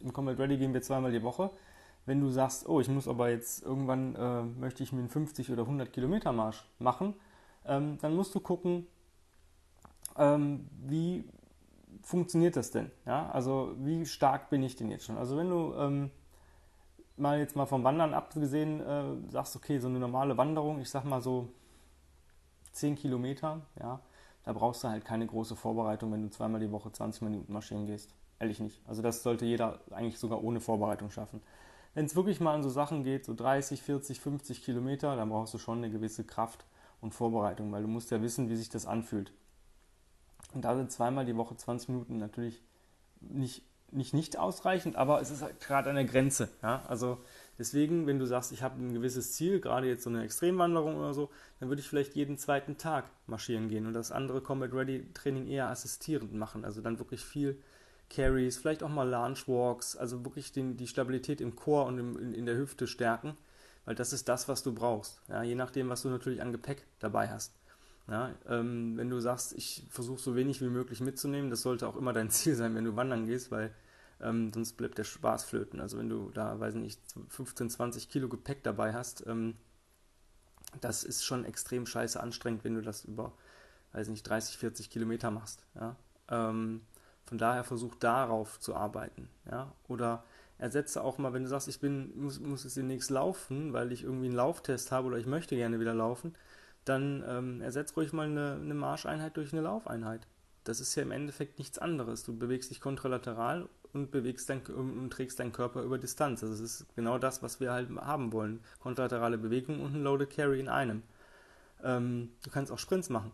im 0.00 0.14
Combat 0.14 0.38
Ready 0.38 0.56
gehen 0.56 0.72
wir 0.72 0.80
zweimal 0.80 1.12
die 1.12 1.22
Woche. 1.22 1.50
Wenn 2.06 2.22
du 2.22 2.30
sagst, 2.30 2.66
oh, 2.66 2.80
ich 2.80 2.88
muss 2.88 3.08
aber 3.08 3.28
jetzt 3.28 3.62
irgendwann, 3.62 4.14
äh, 4.14 4.42
möchte 4.58 4.82
ich 4.82 4.90
mir 4.90 5.00
einen 5.00 5.10
50 5.10 5.50
oder 5.50 5.64
100 5.64 5.92
Kilometer 5.92 6.32
Marsch 6.32 6.66
machen, 6.78 7.12
ähm, 7.66 7.98
dann 8.00 8.16
musst 8.16 8.34
du 8.34 8.40
gucken, 8.40 8.86
ähm, 10.18 10.68
wie 10.86 11.24
funktioniert 12.02 12.56
das 12.56 12.70
denn? 12.70 12.90
Ja? 13.06 13.30
Also 13.30 13.74
wie 13.78 14.06
stark 14.06 14.50
bin 14.50 14.62
ich 14.62 14.76
denn 14.76 14.90
jetzt 14.90 15.04
schon? 15.04 15.18
Also 15.18 15.36
wenn 15.36 15.50
du 15.50 15.74
ähm, 15.74 16.10
mal 17.16 17.38
jetzt 17.38 17.56
mal 17.56 17.66
vom 17.66 17.84
Wandern 17.84 18.14
abgesehen 18.14 18.80
äh, 18.80 19.30
sagst, 19.30 19.56
okay, 19.56 19.78
so 19.78 19.88
eine 19.88 19.98
normale 19.98 20.36
Wanderung, 20.36 20.80
ich 20.80 20.90
sag 20.90 21.04
mal 21.04 21.20
so 21.20 21.48
10 22.72 22.96
Kilometer, 22.96 23.60
ja, 23.80 24.00
da 24.44 24.52
brauchst 24.52 24.84
du 24.84 24.88
halt 24.88 25.04
keine 25.04 25.26
große 25.26 25.56
Vorbereitung, 25.56 26.12
wenn 26.12 26.22
du 26.22 26.30
zweimal 26.30 26.60
die 26.60 26.70
Woche 26.70 26.90
20 26.92 27.22
Minuten 27.22 27.52
marschieren 27.52 27.86
gehst. 27.86 28.14
Ehrlich 28.40 28.60
nicht. 28.60 28.80
Also 28.86 29.02
das 29.02 29.22
sollte 29.22 29.44
jeder 29.44 29.80
eigentlich 29.90 30.18
sogar 30.18 30.42
ohne 30.42 30.60
Vorbereitung 30.60 31.10
schaffen. 31.10 31.42
Wenn 31.94 32.06
es 32.06 32.14
wirklich 32.14 32.40
mal 32.40 32.54
an 32.54 32.62
so 32.62 32.68
Sachen 32.68 33.02
geht, 33.02 33.24
so 33.24 33.34
30, 33.34 33.82
40, 33.82 34.20
50 34.20 34.62
Kilometer, 34.62 35.16
dann 35.16 35.30
brauchst 35.30 35.52
du 35.54 35.58
schon 35.58 35.78
eine 35.78 35.90
gewisse 35.90 36.24
Kraft 36.24 36.64
und 37.00 37.14
Vorbereitung, 37.14 37.72
weil 37.72 37.82
du 37.82 37.88
musst 37.88 38.10
ja 38.10 38.22
wissen, 38.22 38.48
wie 38.48 38.56
sich 38.56 38.68
das 38.68 38.86
anfühlt. 38.86 39.32
Und 40.54 40.64
da 40.64 40.76
sind 40.76 40.90
zweimal 40.90 41.24
die 41.24 41.36
Woche 41.36 41.56
20 41.56 41.90
Minuten 41.90 42.16
natürlich 42.16 42.62
nicht, 43.20 43.62
nicht, 43.90 44.14
nicht 44.14 44.38
ausreichend, 44.38 44.96
aber 44.96 45.20
es 45.20 45.30
ist 45.30 45.42
halt 45.42 45.60
gerade 45.60 45.90
an 45.90 45.96
der 45.96 46.04
Grenze. 46.04 46.48
Ja? 46.62 46.84
Also 46.88 47.18
Deswegen, 47.58 48.06
wenn 48.06 48.20
du 48.20 48.26
sagst, 48.26 48.52
ich 48.52 48.62
habe 48.62 48.80
ein 48.80 48.94
gewisses 48.94 49.32
Ziel, 49.32 49.60
gerade 49.60 49.88
jetzt 49.88 50.04
so 50.04 50.10
eine 50.10 50.22
Extremwanderung 50.22 50.96
oder 50.96 51.12
so, 51.12 51.28
dann 51.58 51.68
würde 51.68 51.80
ich 51.80 51.88
vielleicht 51.88 52.14
jeden 52.14 52.38
zweiten 52.38 52.78
Tag 52.78 53.10
marschieren 53.26 53.68
gehen 53.68 53.86
und 53.86 53.94
das 53.94 54.12
andere 54.12 54.40
Combat 54.40 54.72
Ready 54.72 55.12
Training 55.12 55.48
eher 55.48 55.68
assistierend 55.68 56.32
machen. 56.32 56.64
Also 56.64 56.80
dann 56.80 57.00
wirklich 57.00 57.24
viel 57.24 57.60
Carries, 58.10 58.56
vielleicht 58.56 58.84
auch 58.84 58.88
mal 58.88 59.08
Launch 59.08 59.48
Walks, 59.48 59.96
also 59.96 60.24
wirklich 60.24 60.52
den, 60.52 60.76
die 60.76 60.86
Stabilität 60.86 61.40
im 61.40 61.56
Chor 61.56 61.86
und 61.86 61.98
im, 61.98 62.16
in, 62.16 62.32
in, 62.32 62.46
der 62.46 62.56
Hüfte 62.56 62.86
stärken, 62.86 63.36
weil 63.84 63.96
das 63.96 64.12
ist 64.12 64.28
das, 64.28 64.48
was 64.48 64.62
du 64.62 64.72
brauchst. 64.72 65.20
Ja, 65.28 65.42
je 65.42 65.56
nachdem, 65.56 65.88
was 65.88 66.02
du 66.02 66.08
natürlich 66.08 66.40
an 66.40 66.52
Gepäck 66.52 66.86
dabei 67.00 67.28
hast. 67.28 67.57
Ja, 68.08 68.34
ähm, 68.48 68.96
wenn 68.96 69.10
du 69.10 69.20
sagst, 69.20 69.52
ich 69.52 69.84
versuche 69.90 70.20
so 70.20 70.34
wenig 70.34 70.62
wie 70.62 70.68
möglich 70.68 71.00
mitzunehmen, 71.00 71.50
das 71.50 71.60
sollte 71.62 71.86
auch 71.86 71.96
immer 71.96 72.12
dein 72.12 72.30
Ziel 72.30 72.54
sein, 72.54 72.74
wenn 72.74 72.84
du 72.84 72.96
wandern 72.96 73.26
gehst, 73.26 73.50
weil 73.50 73.70
ähm, 74.20 74.52
sonst 74.52 74.74
bleibt 74.74 74.98
der 74.98 75.04
Spaß 75.04 75.44
flöten. 75.44 75.80
Also 75.80 75.98
wenn 75.98 76.08
du 76.08 76.30
da, 76.30 76.58
weiß 76.58 76.74
nicht, 76.74 77.00
15, 77.28 77.70
20 77.70 78.08
Kilo 78.08 78.28
Gepäck 78.28 78.64
dabei 78.64 78.94
hast, 78.94 79.26
ähm, 79.26 79.56
das 80.80 81.04
ist 81.04 81.24
schon 81.24 81.44
extrem 81.44 81.86
scheiße 81.86 82.20
anstrengend, 82.20 82.64
wenn 82.64 82.74
du 82.74 82.82
das 82.82 83.04
über, 83.04 83.32
weiß 83.92 84.08
nicht, 84.08 84.22
30, 84.22 84.56
40 84.58 84.90
Kilometer 84.90 85.30
machst. 85.30 85.64
Ja? 85.74 85.96
Ähm, 86.30 86.82
von 87.26 87.38
daher 87.38 87.64
versuch 87.64 87.94
darauf 87.94 88.58
zu 88.58 88.74
arbeiten. 88.74 89.28
Ja? 89.50 89.72
Oder 89.86 90.24
ersetze 90.58 91.04
auch 91.04 91.18
mal, 91.18 91.32
wenn 91.32 91.42
du 91.44 91.48
sagst, 91.48 91.68
ich 91.68 91.80
bin, 91.80 92.18
muss, 92.18 92.40
muss 92.40 92.64
es 92.64 92.74
demnächst 92.74 93.10
laufen, 93.10 93.72
weil 93.72 93.92
ich 93.92 94.02
irgendwie 94.02 94.26
einen 94.26 94.34
Lauftest 94.34 94.92
habe 94.92 95.06
oder 95.06 95.18
ich 95.18 95.26
möchte 95.26 95.56
gerne 95.56 95.78
wieder 95.78 95.94
laufen, 95.94 96.34
dann 96.88 97.24
ähm, 97.26 97.60
ersetze 97.60 97.94
ruhig 97.94 98.12
mal 98.12 98.26
eine, 98.26 98.58
eine 98.60 98.74
Marscheinheit 98.74 99.36
durch 99.36 99.52
eine 99.52 99.62
Laufeinheit. 99.62 100.26
Das 100.64 100.80
ist 100.80 100.94
ja 100.94 101.02
im 101.02 101.12
Endeffekt 101.12 101.58
nichts 101.58 101.78
anderes. 101.78 102.24
Du 102.24 102.36
bewegst 102.36 102.70
dich 102.70 102.80
kontralateral 102.80 103.68
und 103.92 104.10
bewegst 104.10 104.50
dein, 104.50 104.64
und 104.66 105.10
trägst 105.10 105.38
deinen 105.40 105.52
Körper 105.52 105.82
über 105.82 105.98
Distanz. 105.98 106.42
Also 106.42 106.54
es 106.54 106.60
ist 106.60 106.94
genau 106.94 107.18
das, 107.18 107.42
was 107.42 107.60
wir 107.60 107.72
halt 107.72 107.90
haben 107.90 108.32
wollen. 108.32 108.60
Kontralaterale 108.80 109.38
Bewegung 109.38 109.80
und 109.80 109.94
ein 109.94 110.02
Loaded 110.02 110.30
Carry 110.30 110.60
in 110.60 110.68
einem. 110.68 111.02
Ähm, 111.82 112.32
du 112.42 112.50
kannst 112.50 112.70
auch 112.70 112.78
Sprints 112.78 113.08
machen. 113.08 113.32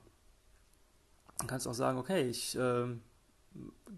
Du 1.41 1.47
kannst 1.47 1.67
auch 1.67 1.75
sagen, 1.75 1.99
okay, 1.99 2.29
ich 2.29 2.57
äh, 2.57 2.87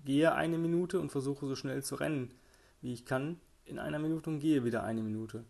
gehe 0.05 0.35
eine 0.35 0.59
Minute 0.59 1.01
und 1.01 1.11
versuche 1.11 1.47
so 1.47 1.57
schnell 1.57 1.83
zu 1.83 1.97
rennen, 1.97 2.33
wie 2.81 2.93
ich 2.93 3.05
kann, 3.05 3.39
in 3.65 3.79
einer 3.79 3.99
Minute 3.99 4.31
und 4.31 4.39
gehe 4.41 4.65
wieder 4.65 4.83
eine 4.83 5.03
Minute. 5.03 5.45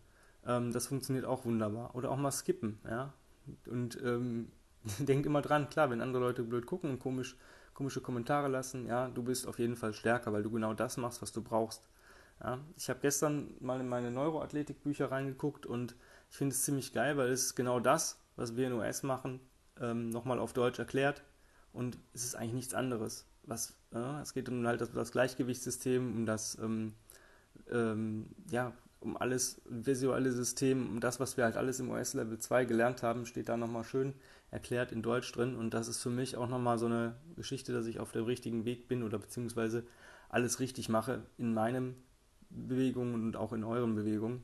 Ähm, 0.45 0.73
das 0.73 0.87
funktioniert 0.87 1.25
auch 1.25 1.45
wunderbar. 1.45 1.95
Oder 1.95 2.11
auch 2.11 2.17
mal 2.17 2.31
skippen, 2.31 2.79
ja. 2.83 3.13
Und 3.67 3.99
ähm, 4.03 4.51
denkt 4.99 5.25
immer 5.25 5.41
dran, 5.41 5.69
klar, 5.69 5.89
wenn 5.89 6.01
andere 6.01 6.21
Leute 6.21 6.43
blöd 6.43 6.65
gucken 6.65 6.89
und 6.89 6.99
komisch 6.99 7.35
komische 7.77 8.01
Kommentare 8.01 8.47
lassen, 8.47 8.87
ja, 8.87 9.07
du 9.07 9.21
bist 9.21 9.47
auf 9.47 9.59
jeden 9.59 9.75
Fall 9.75 9.93
stärker, 9.93 10.33
weil 10.33 10.41
du 10.41 10.49
genau 10.49 10.73
das 10.73 10.97
machst, 10.97 11.21
was 11.21 11.31
du 11.31 11.43
brauchst. 11.43 11.87
Ja, 12.43 12.57
ich 12.75 12.89
habe 12.89 12.99
gestern 13.01 13.53
mal 13.59 13.79
in 13.79 13.87
meine 13.87 14.09
Neuroathletik-Bücher 14.09 15.11
reingeguckt 15.11 15.67
und 15.67 15.95
ich 16.31 16.37
finde 16.37 16.55
es 16.55 16.63
ziemlich 16.63 16.91
geil, 16.91 17.17
weil 17.17 17.29
es 17.29 17.53
genau 17.53 17.79
das, 17.79 18.19
was 18.35 18.55
wir 18.55 18.65
in 18.65 18.73
US 18.73 19.03
machen, 19.03 19.39
ähm, 19.79 20.09
nochmal 20.09 20.39
auf 20.39 20.53
Deutsch 20.53 20.79
erklärt 20.79 21.23
und 21.71 21.99
es 22.15 22.25
ist 22.25 22.33
eigentlich 22.33 22.53
nichts 22.53 22.73
anderes. 22.73 23.27
Was, 23.43 23.77
äh, 23.93 24.21
es 24.21 24.33
geht 24.33 24.49
um 24.49 24.65
halt 24.65 24.81
das, 24.81 24.91
das 24.91 25.11
Gleichgewichtssystem, 25.11 26.15
um 26.15 26.25
das, 26.25 26.57
ähm, 26.59 26.95
ähm, 27.71 28.25
ja, 28.49 28.73
um 28.99 29.17
alles 29.17 29.61
visuelle 29.65 30.31
System, 30.31 30.89
um 30.89 30.99
das, 30.99 31.19
was 31.19 31.37
wir 31.37 31.43
halt 31.43 31.57
alles 31.57 31.79
im 31.79 31.89
US 31.89 32.13
Level 32.13 32.37
2 32.37 32.65
gelernt 32.65 33.03
haben, 33.03 33.25
steht 33.25 33.49
da 33.49 33.57
nochmal 33.57 33.83
schön 33.83 34.13
erklärt 34.49 34.91
in 34.91 35.01
Deutsch 35.01 35.31
drin 35.33 35.55
und 35.55 35.73
das 35.73 35.87
ist 35.87 36.01
für 36.01 36.09
mich 36.09 36.37
auch 36.37 36.47
nochmal 36.47 36.77
so 36.77 36.85
eine 36.85 37.15
Geschichte, 37.35 37.73
dass 37.73 37.85
ich 37.85 37.99
auf 37.99 38.11
dem 38.11 38.25
richtigen 38.25 38.65
Weg 38.65 38.87
bin 38.87 39.03
oder 39.03 39.19
beziehungsweise 39.19 39.85
alles 40.29 40.59
richtig 40.59 40.89
mache 40.89 41.23
in 41.37 41.53
meinen 41.53 41.95
Bewegungen 42.49 43.15
und 43.15 43.35
auch 43.35 43.53
in 43.53 43.63
euren 43.63 43.95
Bewegungen. 43.95 44.43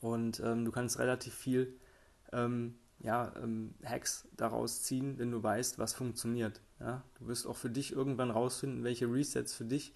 Und 0.00 0.40
ähm, 0.40 0.64
du 0.64 0.70
kannst 0.70 0.98
relativ 0.98 1.34
viel 1.34 1.74
ähm, 2.32 2.74
ja, 3.00 3.32
ähm, 3.42 3.74
Hacks 3.84 4.28
daraus 4.36 4.82
ziehen, 4.82 5.18
wenn 5.18 5.30
du 5.30 5.42
weißt, 5.42 5.78
was 5.78 5.94
funktioniert. 5.94 6.60
Ja? 6.78 7.02
Du 7.18 7.26
wirst 7.26 7.46
auch 7.46 7.56
für 7.56 7.70
dich 7.70 7.92
irgendwann 7.92 8.30
rausfinden, 8.30 8.84
welche 8.84 9.12
Resets 9.12 9.54
für 9.54 9.64
dich 9.64 9.94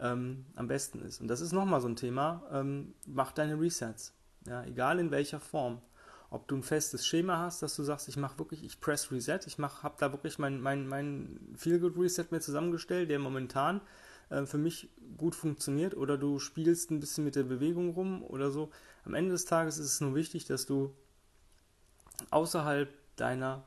ähm, 0.00 0.46
am 0.56 0.66
besten 0.66 1.02
ist. 1.02 1.20
Und 1.20 1.28
das 1.28 1.40
ist 1.40 1.52
nochmal 1.52 1.80
so 1.80 1.88
ein 1.88 1.96
Thema. 1.96 2.42
Ähm, 2.52 2.94
mach 3.06 3.32
deine 3.32 3.60
Resets. 3.60 4.14
Ja? 4.46 4.64
Egal 4.64 4.98
in 4.98 5.10
welcher 5.10 5.40
Form 5.40 5.80
ob 6.30 6.46
du 6.46 6.56
ein 6.56 6.62
festes 6.62 7.04
Schema 7.04 7.38
hast, 7.38 7.60
dass 7.60 7.74
du 7.74 7.82
sagst, 7.82 8.08
ich 8.08 8.16
mache 8.16 8.38
wirklich, 8.38 8.64
ich 8.64 8.80
press 8.80 9.10
Reset, 9.10 9.40
ich 9.46 9.58
habe 9.58 9.96
da 9.98 10.12
wirklich 10.12 10.38
mein, 10.38 10.60
mein, 10.60 10.86
mein 10.86 11.40
Feel-Good 11.56 11.98
Reset 11.98 12.26
mir 12.30 12.40
zusammengestellt, 12.40 13.10
der 13.10 13.18
momentan 13.18 13.80
äh, 14.30 14.46
für 14.46 14.58
mich 14.58 14.90
gut 15.16 15.34
funktioniert, 15.34 15.96
oder 15.96 16.16
du 16.16 16.38
spielst 16.38 16.90
ein 16.92 17.00
bisschen 17.00 17.24
mit 17.24 17.34
der 17.34 17.42
Bewegung 17.42 17.90
rum 17.90 18.22
oder 18.22 18.52
so. 18.52 18.70
Am 19.04 19.14
Ende 19.14 19.32
des 19.32 19.44
Tages 19.44 19.78
ist 19.78 19.86
es 19.86 20.00
nur 20.00 20.14
wichtig, 20.14 20.44
dass 20.44 20.66
du 20.66 20.94
außerhalb 22.30 22.94
deiner 23.16 23.66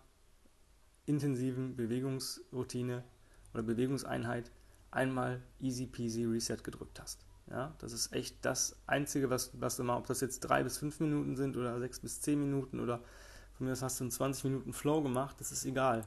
intensiven 1.05 1.75
Bewegungsroutine 1.75 3.03
oder 3.53 3.63
Bewegungseinheit 3.63 4.51
einmal 4.93 5.41
easy 5.59 5.85
peasy 5.85 6.25
Reset 6.25 6.57
gedrückt 6.63 6.99
hast. 7.01 7.25
Ja, 7.49 7.73
das 7.79 7.91
ist 7.91 8.13
echt 8.13 8.37
das 8.41 8.77
Einzige, 8.87 9.29
was, 9.29 9.51
was 9.59 9.75
du 9.77 9.87
ob 9.89 10.07
das 10.07 10.21
jetzt 10.21 10.39
drei 10.41 10.63
bis 10.63 10.77
fünf 10.77 10.99
Minuten 10.99 11.35
sind 11.35 11.57
oder 11.57 11.77
sechs 11.79 11.99
bis 11.99 12.21
zehn 12.21 12.39
Minuten 12.39 12.79
oder 12.79 13.01
von 13.57 13.67
mir 13.67 13.73
aus 13.73 13.81
hast 13.81 13.99
du 13.99 14.05
einen 14.05 14.11
20 14.11 14.45
Minuten 14.45 14.73
Flow 14.73 15.01
gemacht, 15.01 15.35
das 15.39 15.51
ist 15.51 15.65
egal. 15.65 16.05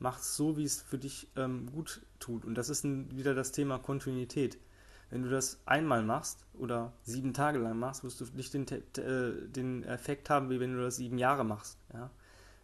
Mach 0.00 0.18
es 0.18 0.36
so, 0.36 0.56
wie 0.56 0.64
es 0.64 0.80
für 0.80 0.98
dich 0.98 1.28
ähm, 1.36 1.70
gut 1.72 2.02
tut. 2.20 2.44
Und 2.44 2.54
das 2.54 2.68
ist 2.68 2.84
ein, 2.84 3.16
wieder 3.16 3.34
das 3.34 3.52
Thema 3.52 3.78
Kontinuität. 3.78 4.58
Wenn 5.10 5.22
du 5.22 5.30
das 5.30 5.58
einmal 5.64 6.02
machst 6.02 6.44
oder 6.54 6.92
sieben 7.02 7.32
Tage 7.32 7.58
lang 7.58 7.78
machst, 7.78 8.04
wirst 8.04 8.20
du 8.20 8.24
nicht 8.34 8.54
den, 8.54 8.66
äh, 8.68 9.48
den 9.48 9.84
Effekt 9.84 10.30
haben, 10.30 10.50
wie 10.50 10.60
wenn 10.60 10.74
du 10.74 10.82
das 10.82 10.96
sieben 10.96 11.18
Jahre 11.18 11.44
machst. 11.44 11.78
Ja? 11.92 12.10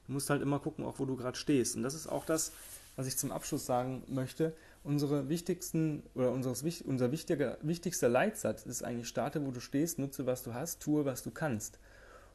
Du 0.06 0.12
musst 0.12 0.30
halt 0.30 0.42
immer 0.42 0.58
gucken, 0.58 0.84
auch 0.84 0.98
wo 0.98 1.06
du 1.06 1.16
gerade 1.16 1.38
stehst. 1.38 1.76
Und 1.76 1.82
das 1.82 1.94
ist 1.94 2.06
auch 2.06 2.24
das, 2.24 2.52
was 2.96 3.06
ich 3.06 3.16
zum 3.16 3.32
Abschluss 3.32 3.66
sagen 3.66 4.04
möchte 4.08 4.54
unsere 4.84 5.28
wichtigsten 5.28 6.02
oder 6.14 6.30
unseres, 6.30 6.62
unser 6.82 7.10
wichtiger, 7.10 7.58
wichtigster 7.62 8.08
Leitsatz 8.08 8.64
ist 8.66 8.84
eigentlich 8.84 9.08
starte, 9.08 9.44
wo 9.44 9.50
du 9.50 9.60
stehst, 9.60 9.98
nutze, 9.98 10.26
was 10.26 10.42
du 10.42 10.54
hast, 10.54 10.80
tue, 10.80 11.04
was 11.04 11.22
du 11.22 11.30
kannst. 11.30 11.78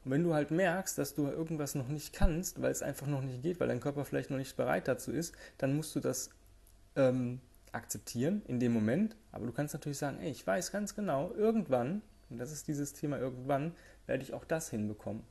Und 0.03 0.11
wenn 0.11 0.23
du 0.23 0.33
halt 0.33 0.49
merkst, 0.51 0.97
dass 0.97 1.13
du 1.13 1.27
irgendwas 1.27 1.75
noch 1.75 1.87
nicht 1.87 2.13
kannst, 2.13 2.61
weil 2.61 2.71
es 2.71 2.81
einfach 2.81 3.07
noch 3.07 3.21
nicht 3.21 3.43
geht, 3.43 3.59
weil 3.59 3.67
dein 3.67 3.79
Körper 3.79 4.03
vielleicht 4.03 4.31
noch 4.31 4.37
nicht 4.37 4.57
bereit 4.57 4.87
dazu 4.87 5.11
ist, 5.11 5.35
dann 5.57 5.75
musst 5.75 5.95
du 5.95 5.99
das 5.99 6.31
ähm, 6.95 7.39
akzeptieren 7.71 8.41
in 8.47 8.59
dem 8.59 8.73
Moment, 8.73 9.15
aber 9.31 9.45
du 9.45 9.51
kannst 9.51 9.73
natürlich 9.73 9.99
sagen, 9.99 10.19
ey, 10.19 10.31
ich 10.31 10.45
weiß 10.45 10.71
ganz 10.71 10.95
genau, 10.95 11.31
irgendwann, 11.33 12.01
und 12.29 12.39
das 12.39 12.51
ist 12.51 12.67
dieses 12.67 12.93
Thema 12.93 13.19
irgendwann, 13.19 13.73
werde 14.07 14.23
ich 14.23 14.33
auch 14.33 14.45
das 14.45 14.69
hinbekommen. 14.69 15.23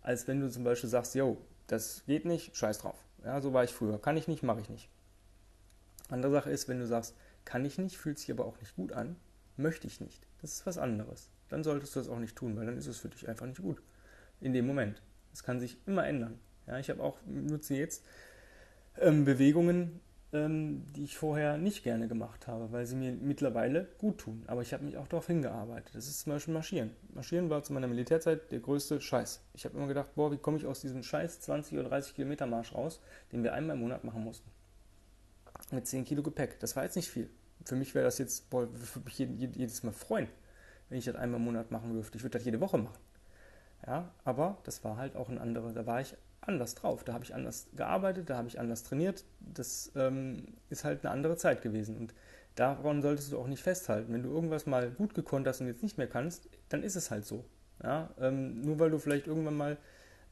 Als 0.00 0.26
wenn 0.28 0.40
du 0.40 0.50
zum 0.50 0.64
Beispiel 0.64 0.88
sagst, 0.88 1.14
yo, 1.14 1.36
das 1.66 2.04
geht 2.06 2.24
nicht, 2.24 2.56
scheiß 2.56 2.78
drauf. 2.78 2.96
Ja, 3.24 3.40
so 3.40 3.52
war 3.52 3.64
ich 3.64 3.72
früher. 3.72 4.00
Kann 4.00 4.16
ich 4.16 4.28
nicht, 4.28 4.42
mache 4.42 4.60
ich 4.60 4.68
nicht. 4.68 4.88
Andere 6.08 6.32
Sache 6.32 6.50
ist, 6.50 6.68
wenn 6.68 6.78
du 6.78 6.86
sagst, 6.86 7.14
kann 7.44 7.64
ich 7.64 7.78
nicht, 7.78 7.96
fühlt 7.96 8.18
sich 8.18 8.30
aber 8.30 8.44
auch 8.44 8.58
nicht 8.60 8.76
gut 8.76 8.92
an, 8.92 9.16
möchte 9.56 9.86
ich 9.86 10.00
nicht. 10.00 10.26
Das 10.40 10.52
ist 10.52 10.66
was 10.66 10.78
anderes. 10.78 11.30
Dann 11.48 11.64
solltest 11.64 11.94
du 11.94 12.00
das 12.00 12.08
auch 12.08 12.18
nicht 12.18 12.36
tun, 12.36 12.56
weil 12.56 12.66
dann 12.66 12.76
ist 12.76 12.86
es 12.86 12.98
für 12.98 13.08
dich 13.08 13.28
einfach 13.28 13.46
nicht 13.46 13.62
gut. 13.62 13.82
In 14.40 14.52
dem 14.52 14.66
Moment. 14.66 15.02
Es 15.32 15.42
kann 15.42 15.60
sich 15.60 15.78
immer 15.86 16.06
ändern. 16.06 16.38
Ja, 16.66 16.78
ich 16.78 16.90
habe 16.90 17.02
auch, 17.02 17.18
nutze 17.26 17.74
jetzt 17.74 18.04
ähm, 19.00 19.24
Bewegungen, 19.24 20.00
ähm, 20.32 20.84
die 20.94 21.04
ich 21.04 21.16
vorher 21.16 21.58
nicht 21.58 21.82
gerne 21.82 22.08
gemacht 22.08 22.46
habe, 22.46 22.72
weil 22.72 22.86
sie 22.86 22.96
mir 22.96 23.12
mittlerweile 23.12 23.88
gut 23.98 24.18
tun. 24.18 24.44
Aber 24.46 24.62
ich 24.62 24.72
habe 24.72 24.84
mich 24.84 24.96
auch 24.96 25.08
darauf 25.08 25.26
hingearbeitet. 25.26 25.94
Das 25.94 26.06
ist 26.06 26.20
zum 26.20 26.32
Beispiel 26.32 26.54
Marschieren. 26.54 26.90
Marschieren 27.14 27.50
war 27.50 27.62
zu 27.62 27.72
meiner 27.72 27.86
Militärzeit 27.86 28.50
der 28.50 28.60
größte 28.60 29.00
Scheiß. 29.00 29.42
Ich 29.54 29.64
habe 29.64 29.76
immer 29.76 29.86
gedacht, 29.86 30.14
boah, 30.14 30.32
wie 30.32 30.38
komme 30.38 30.56
ich 30.56 30.66
aus 30.66 30.80
diesem 30.80 31.02
Scheiß 31.02 31.40
20 31.40 31.78
oder 31.78 31.88
30 31.88 32.14
Kilometer 32.14 32.46
Marsch 32.46 32.74
raus, 32.74 33.00
den 33.32 33.42
wir 33.42 33.54
einmal 33.54 33.76
im 33.76 33.82
Monat 33.82 34.04
machen 34.04 34.24
mussten. 34.24 34.50
Mit 35.72 35.86
10 35.86 36.04
Kilo 36.04 36.22
Gepäck. 36.22 36.58
Das 36.60 36.76
war 36.76 36.84
jetzt 36.84 36.96
nicht 36.96 37.08
viel. 37.08 37.30
Für 37.64 37.76
mich 37.76 37.94
wäre 37.94 38.04
das 38.04 38.18
jetzt, 38.18 38.50
boah, 38.50 38.68
würde 38.70 39.04
mich 39.04 39.18
jedes 39.18 39.82
Mal 39.82 39.92
freuen, 39.92 40.28
wenn 40.88 40.98
ich 40.98 41.06
das 41.06 41.16
einmal 41.16 41.40
im 41.40 41.46
Monat 41.46 41.70
machen 41.70 41.92
dürfte. 41.92 42.16
Ich 42.18 42.22
würde 42.22 42.38
das 42.38 42.44
jede 42.44 42.60
Woche 42.60 42.78
machen. 42.78 42.98
Ja, 43.86 44.10
aber 44.24 44.58
das 44.64 44.84
war 44.84 44.96
halt 44.96 45.16
auch 45.16 45.28
ein 45.28 45.38
anderer, 45.38 45.72
da 45.72 45.86
war 45.86 46.00
ich 46.00 46.16
anders 46.40 46.74
drauf. 46.74 47.04
Da 47.04 47.14
habe 47.14 47.24
ich 47.24 47.34
anders 47.34 47.68
gearbeitet, 47.74 48.30
da 48.30 48.36
habe 48.36 48.48
ich 48.48 48.60
anders 48.60 48.82
trainiert. 48.82 49.24
Das 49.40 49.92
ähm, 49.96 50.46
ist 50.70 50.84
halt 50.84 51.04
eine 51.04 51.12
andere 51.12 51.36
Zeit 51.36 51.62
gewesen. 51.62 51.96
Und 51.96 52.14
daran 52.54 53.02
solltest 53.02 53.32
du 53.32 53.38
auch 53.38 53.46
nicht 53.46 53.62
festhalten. 53.62 54.12
Wenn 54.12 54.22
du 54.22 54.30
irgendwas 54.30 54.66
mal 54.66 54.90
gut 54.90 55.14
gekonnt 55.14 55.46
hast 55.46 55.60
und 55.60 55.66
jetzt 55.66 55.82
nicht 55.82 55.98
mehr 55.98 56.06
kannst, 56.06 56.48
dann 56.68 56.82
ist 56.82 56.96
es 56.96 57.10
halt 57.10 57.24
so. 57.24 57.44
Ja? 57.82 58.10
Ähm, 58.18 58.60
nur 58.62 58.78
weil 58.78 58.90
du 58.90 58.98
vielleicht 58.98 59.26
irgendwann 59.26 59.56
mal 59.56 59.76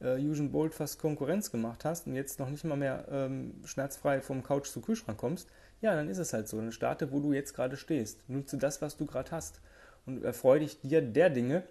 äh, 0.03 0.19
Usain 0.19 0.51
Bolt 0.51 0.73
fast 0.75 0.99
Konkurrenz 0.99 1.51
gemacht 1.51 1.85
hast 1.85 2.07
und 2.07 2.15
jetzt 2.15 2.39
noch 2.39 2.49
nicht 2.49 2.63
mal 2.63 2.77
mehr 2.77 3.05
ähm, 3.09 3.55
schmerzfrei 3.65 4.21
vom 4.21 4.43
Couch 4.43 4.67
zu 4.67 4.81
Kühlschrank 4.81 5.17
kommst, 5.17 5.49
ja, 5.81 5.95
dann 5.95 6.09
ist 6.09 6.17
es 6.17 6.33
halt 6.33 6.47
so. 6.47 6.57
Dann 6.57 6.71
starte, 6.71 7.11
wo 7.11 7.19
du 7.19 7.33
jetzt 7.33 7.53
gerade 7.53 7.77
stehst. 7.77 8.29
Nutze 8.29 8.57
das, 8.57 8.81
was 8.81 8.97
du 8.97 9.05
gerade 9.05 9.31
hast. 9.31 9.59
Und 10.05 10.23
erfreue 10.23 10.59
dich 10.59 10.81
dir 10.81 11.01
der 11.01 11.29
Dinge, 11.29 11.63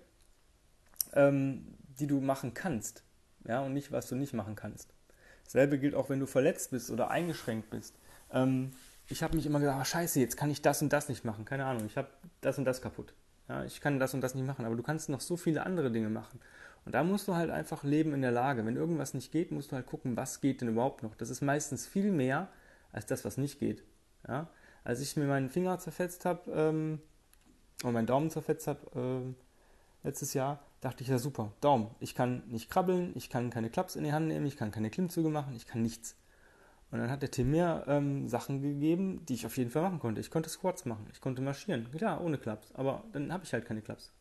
ähm, 1.12 1.74
die 1.98 2.06
du 2.06 2.20
machen 2.20 2.54
kannst 2.54 3.04
ja, 3.46 3.60
und 3.60 3.72
nicht, 3.72 3.92
was 3.92 4.08
du 4.08 4.14
nicht 4.14 4.32
machen 4.32 4.56
kannst. 4.56 4.92
Dasselbe 5.44 5.78
gilt 5.78 5.94
auch, 5.94 6.08
wenn 6.08 6.20
du 6.20 6.26
verletzt 6.26 6.70
bist 6.70 6.90
oder 6.90 7.10
eingeschränkt 7.10 7.70
bist. 7.70 7.94
Ähm, 8.32 8.72
ich 9.08 9.22
habe 9.22 9.36
mich 9.36 9.46
immer 9.46 9.60
gedacht, 9.60 9.78
oh, 9.80 9.84
scheiße, 9.84 10.20
jetzt 10.20 10.36
kann 10.36 10.50
ich 10.50 10.62
das 10.62 10.80
und 10.82 10.92
das 10.92 11.08
nicht 11.08 11.24
machen. 11.24 11.44
Keine 11.44 11.66
Ahnung, 11.66 11.86
ich 11.86 11.96
habe 11.96 12.08
das 12.40 12.58
und 12.58 12.64
das 12.64 12.80
kaputt. 12.80 13.12
Ja, 13.48 13.64
ich 13.64 13.80
kann 13.80 13.98
das 13.98 14.14
und 14.14 14.20
das 14.20 14.34
nicht 14.34 14.46
machen, 14.46 14.64
aber 14.64 14.76
du 14.76 14.82
kannst 14.82 15.08
noch 15.08 15.20
so 15.20 15.36
viele 15.36 15.66
andere 15.66 15.90
Dinge 15.90 16.08
machen. 16.08 16.40
Und 16.84 16.94
da 16.94 17.04
musst 17.04 17.28
du 17.28 17.34
halt 17.34 17.50
einfach 17.50 17.84
leben 17.84 18.12
in 18.12 18.22
der 18.22 18.32
Lage. 18.32 18.66
Wenn 18.66 18.76
irgendwas 18.76 19.14
nicht 19.14 19.30
geht, 19.30 19.52
musst 19.52 19.70
du 19.70 19.76
halt 19.76 19.86
gucken, 19.86 20.16
was 20.16 20.40
geht 20.40 20.60
denn 20.60 20.68
überhaupt 20.68 21.02
noch. 21.02 21.14
Das 21.14 21.30
ist 21.30 21.40
meistens 21.40 21.86
viel 21.86 22.10
mehr 22.10 22.48
als 22.92 23.06
das, 23.06 23.24
was 23.24 23.36
nicht 23.36 23.60
geht. 23.60 23.84
Ja? 24.26 24.48
Als 24.84 25.00
ich 25.00 25.16
mir 25.16 25.26
meinen 25.26 25.48
Finger 25.48 25.78
zerfetzt 25.78 26.24
habe, 26.24 26.50
ähm, 26.50 27.00
oder 27.82 27.92
meinen 27.92 28.06
Daumen 28.06 28.30
zerfetzt 28.30 28.66
habe, 28.66 28.80
ähm, 28.94 29.36
letztes 30.02 30.34
Jahr, 30.34 30.60
dachte 30.80 31.02
ich, 31.02 31.08
ja 31.08 31.18
super, 31.18 31.52
Daumen. 31.60 31.90
Ich 32.00 32.14
kann 32.14 32.42
nicht 32.48 32.70
krabbeln, 32.70 33.12
ich 33.14 33.30
kann 33.30 33.50
keine 33.50 33.70
Klaps 33.70 33.96
in 33.96 34.04
die 34.04 34.12
Hand 34.12 34.26
nehmen, 34.26 34.46
ich 34.46 34.56
kann 34.56 34.72
keine 34.72 34.90
Klimmzüge 34.90 35.28
machen, 35.28 35.54
ich 35.54 35.66
kann 35.66 35.82
nichts. 35.82 36.16
Und 36.90 36.98
dann 36.98 37.10
hat 37.10 37.22
der 37.22 37.30
Tim 37.30 37.50
mir 37.50 37.84
ähm, 37.86 38.28
Sachen 38.28 38.60
gegeben, 38.60 39.24
die 39.26 39.34
ich 39.34 39.46
auf 39.46 39.56
jeden 39.56 39.70
Fall 39.70 39.82
machen 39.82 40.00
konnte. 40.00 40.20
Ich 40.20 40.30
konnte 40.30 40.50
Squats 40.50 40.84
machen, 40.84 41.06
ich 41.12 41.20
konnte 41.20 41.40
marschieren, 41.40 41.90
klar, 41.90 42.20
ohne 42.20 42.36
Klaps, 42.36 42.72
aber 42.74 43.04
dann 43.12 43.32
habe 43.32 43.44
ich 43.44 43.52
halt 43.52 43.64
keine 43.64 43.80
Klaps. 43.80 44.12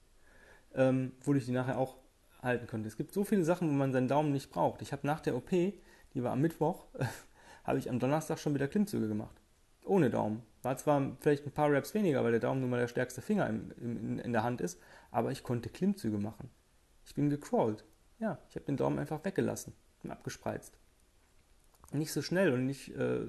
Ähm, 0.73 1.11
wo 1.21 1.33
ich 1.33 1.45
die 1.45 1.51
nachher 1.51 1.77
auch 1.77 1.97
halten 2.41 2.67
konnte. 2.67 2.87
Es 2.87 2.97
gibt 2.97 3.13
so 3.13 3.23
viele 3.23 3.43
Sachen, 3.43 3.69
wo 3.69 3.73
man 3.73 3.93
seinen 3.93 4.07
Daumen 4.07 4.31
nicht 4.31 4.51
braucht. 4.51 4.81
Ich 4.81 4.91
habe 4.91 5.05
nach 5.05 5.19
der 5.19 5.35
OP, 5.35 5.49
die 5.49 6.23
war 6.23 6.31
am 6.31 6.41
Mittwoch, 6.41 6.85
habe 7.63 7.79
ich 7.79 7.89
am 7.89 7.99
Donnerstag 7.99 8.39
schon 8.39 8.53
wieder 8.53 8.67
Klimmzüge 8.67 9.07
gemacht. 9.07 9.35
Ohne 9.85 10.09
Daumen. 10.09 10.43
War 10.61 10.77
zwar 10.77 11.17
vielleicht 11.19 11.45
ein 11.45 11.51
paar 11.51 11.71
Raps 11.71 11.93
weniger, 11.93 12.23
weil 12.23 12.31
der 12.31 12.39
Daumen 12.39 12.61
nun 12.61 12.69
mal 12.69 12.79
der 12.79 12.87
stärkste 12.87 13.21
Finger 13.21 13.49
in, 13.49 13.71
in, 13.71 14.19
in 14.19 14.31
der 14.31 14.43
Hand 14.43 14.61
ist, 14.61 14.79
aber 15.09 15.31
ich 15.31 15.43
konnte 15.43 15.69
Klimmzüge 15.69 16.17
machen. 16.17 16.49
Ich 17.05 17.15
bin 17.15 17.29
gecrawlt. 17.29 17.83
Ja, 18.19 18.37
ich 18.49 18.55
habe 18.55 18.65
den 18.65 18.77
Daumen 18.77 18.99
einfach 18.99 19.23
weggelassen 19.25 19.73
und 20.03 20.11
abgespreizt. 20.11 20.77
Nicht 21.93 22.13
so 22.13 22.21
schnell 22.21 22.53
und 22.53 22.67
nicht 22.67 22.95
äh, 22.95 23.25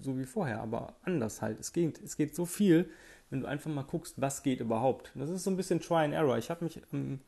so 0.00 0.18
wie 0.18 0.24
vorher, 0.24 0.60
aber 0.60 0.96
anders 1.02 1.42
halt. 1.42 1.60
Es 1.60 1.72
geht, 1.72 2.02
es 2.02 2.16
geht 2.16 2.34
so 2.34 2.44
viel, 2.46 2.90
wenn 3.28 3.40
du 3.40 3.46
einfach 3.46 3.70
mal 3.70 3.84
guckst, 3.84 4.20
was 4.20 4.42
geht 4.42 4.60
überhaupt. 4.60 5.12
Das 5.14 5.30
ist 5.30 5.44
so 5.44 5.50
ein 5.50 5.56
bisschen 5.56 5.80
Try 5.80 6.04
and 6.04 6.14
Error. 6.14 6.36
Ich 6.38 6.50
habe 6.50 6.64
mich 6.64 6.82
am 6.92 7.20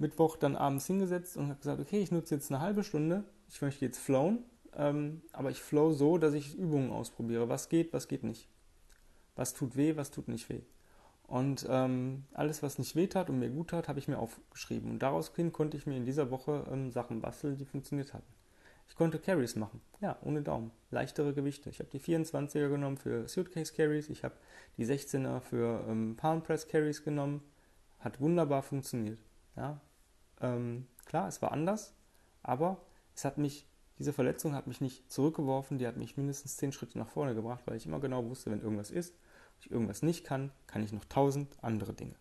Mittwoch 0.00 0.36
dann 0.36 0.56
abends 0.56 0.86
hingesetzt 0.86 1.36
und 1.36 1.48
habe 1.48 1.58
gesagt, 1.58 1.80
okay, 1.80 2.00
ich 2.00 2.10
nutze 2.10 2.34
jetzt 2.34 2.50
eine 2.50 2.60
halbe 2.60 2.82
Stunde. 2.82 3.24
Ich 3.48 3.60
möchte 3.62 3.84
jetzt 3.84 3.98
flowen, 3.98 4.44
ähm, 4.76 5.22
aber 5.32 5.50
ich 5.50 5.60
flow 5.60 5.92
so, 5.92 6.18
dass 6.18 6.34
ich 6.34 6.56
Übungen 6.56 6.90
ausprobiere. 6.90 7.48
Was 7.48 7.68
geht, 7.68 7.92
was 7.92 8.08
geht 8.08 8.24
nicht. 8.24 8.48
Was 9.36 9.54
tut 9.54 9.76
weh, 9.76 9.96
was 9.96 10.10
tut 10.10 10.28
nicht 10.28 10.48
weh. 10.48 10.62
Und 11.24 11.64
ähm, 11.70 12.24
alles, 12.32 12.62
was 12.62 12.78
nicht 12.78 12.96
weh 12.96 13.06
tat 13.06 13.30
und 13.30 13.38
mir 13.38 13.50
gut 13.50 13.70
tat, 13.70 13.88
habe 13.88 14.00
ich 14.00 14.08
mir 14.08 14.18
aufgeschrieben. 14.18 14.90
Und 14.90 14.98
daraus 15.00 15.32
konnte 15.32 15.76
ich 15.76 15.86
mir 15.86 15.96
in 15.96 16.04
dieser 16.04 16.30
Woche 16.30 16.66
ähm, 16.72 16.90
Sachen 16.90 17.20
basteln, 17.20 17.56
die 17.56 17.64
funktioniert 17.64 18.14
hatten. 18.14 18.32
Ich 18.88 18.96
konnte 18.96 19.20
Carries 19.20 19.54
machen, 19.54 19.80
ja, 20.00 20.18
ohne 20.22 20.42
Daumen. 20.42 20.72
Leichtere 20.90 21.32
Gewichte. 21.32 21.70
Ich 21.70 21.78
habe 21.78 21.88
die 21.90 22.00
24er 22.00 22.68
genommen 22.68 22.96
für 22.96 23.28
Suitcase 23.28 23.72
Carries, 23.72 24.10
ich 24.10 24.24
habe 24.24 24.34
die 24.76 24.84
16er 24.84 25.40
für 25.40 25.84
ähm, 25.88 26.16
Palm 26.16 26.42
Press 26.42 26.66
Carries 26.66 27.04
genommen. 27.04 27.40
Hat 28.00 28.20
wunderbar 28.20 28.62
funktioniert. 28.62 29.20
Ja. 29.56 29.80
Ähm, 30.40 30.86
klar, 31.04 31.28
es 31.28 31.42
war 31.42 31.52
anders, 31.52 31.94
aber 32.42 32.80
es 33.14 33.24
hat 33.24 33.38
mich, 33.38 33.66
diese 33.98 34.12
Verletzung 34.12 34.54
hat 34.54 34.66
mich 34.66 34.80
nicht 34.80 35.10
zurückgeworfen, 35.10 35.78
die 35.78 35.86
hat 35.86 35.96
mich 35.96 36.16
mindestens 36.16 36.56
10 36.56 36.72
Schritte 36.72 36.98
nach 36.98 37.08
vorne 37.08 37.34
gebracht, 37.34 37.62
weil 37.66 37.76
ich 37.76 37.86
immer 37.86 38.00
genau 38.00 38.24
wusste, 38.24 38.50
wenn 38.50 38.62
irgendwas 38.62 38.90
ist, 38.90 39.14
ich 39.60 39.70
irgendwas 39.70 40.02
nicht 40.02 40.24
kann, 40.24 40.52
kann 40.66 40.82
ich 40.82 40.92
noch 40.92 41.04
tausend 41.04 41.56
andere 41.62 41.92
Dinge. 41.92 42.14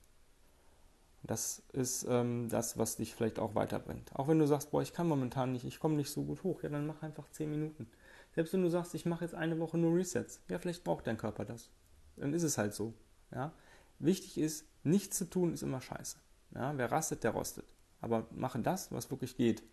Das 1.24 1.64
ist 1.74 2.06
ähm, 2.10 2.48
das, 2.50 2.78
was 2.78 2.96
dich 2.96 3.14
vielleicht 3.14 3.40
auch 3.40 3.56
weiterbringt. 3.56 4.16
Auch 4.16 4.28
wenn 4.28 4.40
du 4.40 4.48
sagst, 4.48 4.72
boah, 4.72 4.82
ich 4.82 4.94
kann 4.94 5.08
momentan 5.08 5.52
nicht, 5.52 5.66
ich 5.66 5.80
komme 5.80 5.96
nicht 5.96 6.12
so 6.12 6.24
gut 6.24 6.44
hoch, 6.44 6.64
ja, 6.64 6.70
dann 6.70 6.88
mach 6.88 7.02
einfach 7.02 7.30
10 7.30 7.50
Minuten. 7.50 7.88
Selbst 8.36 8.54
wenn 8.54 8.62
du 8.62 8.70
sagst, 8.70 8.94
ich 8.96 9.06
mache 9.06 9.26
jetzt 9.26 9.36
eine 9.36 9.60
Woche 9.60 9.78
nur 9.78 9.96
Resets, 9.96 10.42
ja, 10.50 10.60
vielleicht 10.60 10.84
braucht 10.84 11.08
dein 11.08 11.18
Körper 11.18 11.46
das. 11.46 11.70
Dann 12.16 12.34
ist 12.34 12.44
es 12.44 12.58
halt 12.58 12.74
so. 12.74 12.94
Ja. 13.32 13.54
Wichtig 14.00 14.38
ist, 14.38 14.66
nichts 14.84 15.18
zu 15.18 15.30
tun 15.30 15.54
ist 15.54 15.64
immer 15.64 15.82
scheiße. 15.82 16.18
Ja. 16.56 16.78
Wer 16.78 16.92
rastet, 16.92 17.24
der 17.24 17.32
rostet. 17.32 17.66
Aber 18.02 18.28
mache 18.32 18.60
das, 18.60 18.92
was 18.92 19.10
wirklich 19.12 19.36
geht. 19.36 19.64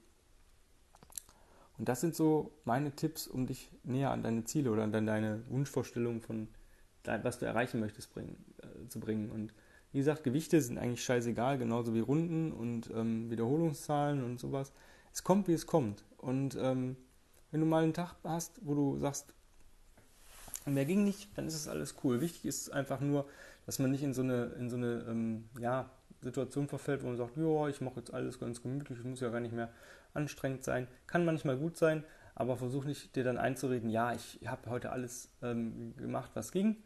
Und 1.79 1.89
das 1.89 2.01
sind 2.01 2.15
so 2.17 2.53
meine 2.65 2.93
Tipps, 2.93 3.27
um 3.27 3.47
dich 3.47 3.71
näher 3.85 4.11
an 4.11 4.23
deine 4.23 4.45
Ziele 4.45 4.71
oder 4.71 4.85
an 4.85 4.93
deine 4.93 5.43
Wunschvorstellungen 5.49 6.21
von 6.21 6.49
was 7.23 7.39
du 7.39 7.47
erreichen 7.47 7.81
möchtest, 7.81 8.12
bringen, 8.12 8.37
äh, 8.62 8.89
zu 8.89 9.01
bringen. 9.01 9.31
Und 9.31 9.53
wie 9.93 9.99
gesagt, 9.99 10.25
Gewichte 10.25 10.61
sind 10.61 10.79
eigentlich 10.79 11.05
scheißegal, 11.05 11.59
genauso 11.59 11.95
wie 11.95 12.01
Runden 12.01 12.53
und 12.53 12.91
ähm, 12.95 13.31
Wiederholungszahlen 13.31 14.25
und 14.25 14.41
sowas. 14.41 14.73
Es 15.12 15.25
kommt, 15.25 15.49
wie 15.49 15.53
es 15.53 15.67
kommt. 15.67 16.05
Und 16.19 16.57
ähm, 16.61 16.97
wenn 17.51 17.61
du 17.61 17.67
mal 17.67 17.83
einen 17.83 17.95
Tag 17.95 18.17
hast, 18.25 18.61
wo 18.62 18.75
du 18.75 18.99
sagst, 18.99 19.33
mehr 20.67 20.85
ging 20.85 21.05
nicht, 21.05 21.29
dann 21.39 21.47
ist 21.47 21.55
es 21.55 21.69
alles 21.69 21.95
cool. 22.03 22.21
Wichtig 22.21 22.45
ist 22.45 22.71
einfach 22.73 23.01
nur, 23.01 23.27
dass 23.67 23.79
man 23.79 23.91
nicht 23.91 24.03
in 24.03 24.15
so 24.15 24.23
eine, 24.23 24.47
in 24.59 24.69
so 24.69 24.77
eine 24.77 25.07
ähm, 25.09 25.45
ja, 25.61 25.89
Situation 26.23 26.69
verfällt, 26.69 27.03
wo 27.03 27.09
man 27.09 27.17
sagt, 27.17 27.37
ja, 27.37 27.69
ich 27.69 27.81
mache 27.81 28.01
jetzt 28.01 28.13
alles 28.13 28.39
ganz 28.39 28.63
gemütlich, 28.63 28.99
es 28.99 29.05
muss 29.05 29.21
ja 29.21 29.31
gar 29.31 29.41
nicht 29.41 29.55
mehr 29.55 29.71
anstrengend 30.15 30.65
sein. 30.65 30.89
Kann 31.07 31.25
manchmal 31.25 31.57
gut 31.57 31.77
sein, 31.77 32.05
aber 32.35 32.57
versuch 32.57 32.85
nicht 32.85 33.17
dir 33.17 33.25
dann 33.25 33.39
einzureden, 33.39 33.91
ja, 33.91 34.13
ich 34.13 34.41
habe 34.47 34.71
heute 34.71 34.91
alles 34.91 35.31
ähm, 35.43 35.95
gemacht, 35.97 36.31
was 36.35 36.53
ging 36.53 36.77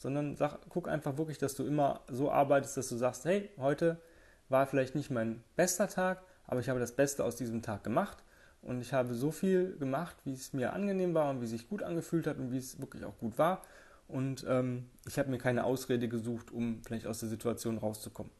sondern 0.00 0.34
sag, 0.34 0.58
guck 0.70 0.88
einfach 0.88 1.18
wirklich, 1.18 1.36
dass 1.36 1.54
du 1.54 1.64
immer 1.64 2.00
so 2.08 2.32
arbeitest, 2.32 2.78
dass 2.78 2.88
du 2.88 2.96
sagst, 2.96 3.26
hey, 3.26 3.50
heute 3.58 4.00
war 4.48 4.66
vielleicht 4.66 4.94
nicht 4.94 5.10
mein 5.10 5.44
bester 5.56 5.88
Tag, 5.88 6.22
aber 6.46 6.60
ich 6.60 6.70
habe 6.70 6.80
das 6.80 6.92
Beste 6.92 7.22
aus 7.22 7.36
diesem 7.36 7.60
Tag 7.60 7.84
gemacht 7.84 8.16
und 8.62 8.80
ich 8.80 8.94
habe 8.94 9.14
so 9.14 9.30
viel 9.30 9.76
gemacht, 9.76 10.16
wie 10.24 10.32
es 10.32 10.54
mir 10.54 10.72
angenehm 10.72 11.12
war 11.12 11.28
und 11.28 11.40
wie 11.40 11.44
es 11.44 11.50
sich 11.50 11.68
gut 11.68 11.82
angefühlt 11.82 12.26
hat 12.26 12.38
und 12.38 12.50
wie 12.50 12.56
es 12.56 12.80
wirklich 12.80 13.04
auch 13.04 13.18
gut 13.18 13.36
war. 13.36 13.60
Und 14.08 14.44
ähm, 14.48 14.88
ich 15.06 15.18
habe 15.18 15.30
mir 15.30 15.38
keine 15.38 15.64
Ausrede 15.64 16.08
gesucht, 16.08 16.50
um 16.50 16.82
vielleicht 16.82 17.06
aus 17.06 17.20
der 17.20 17.28
Situation 17.28 17.76
rauszukommen. 17.76 18.32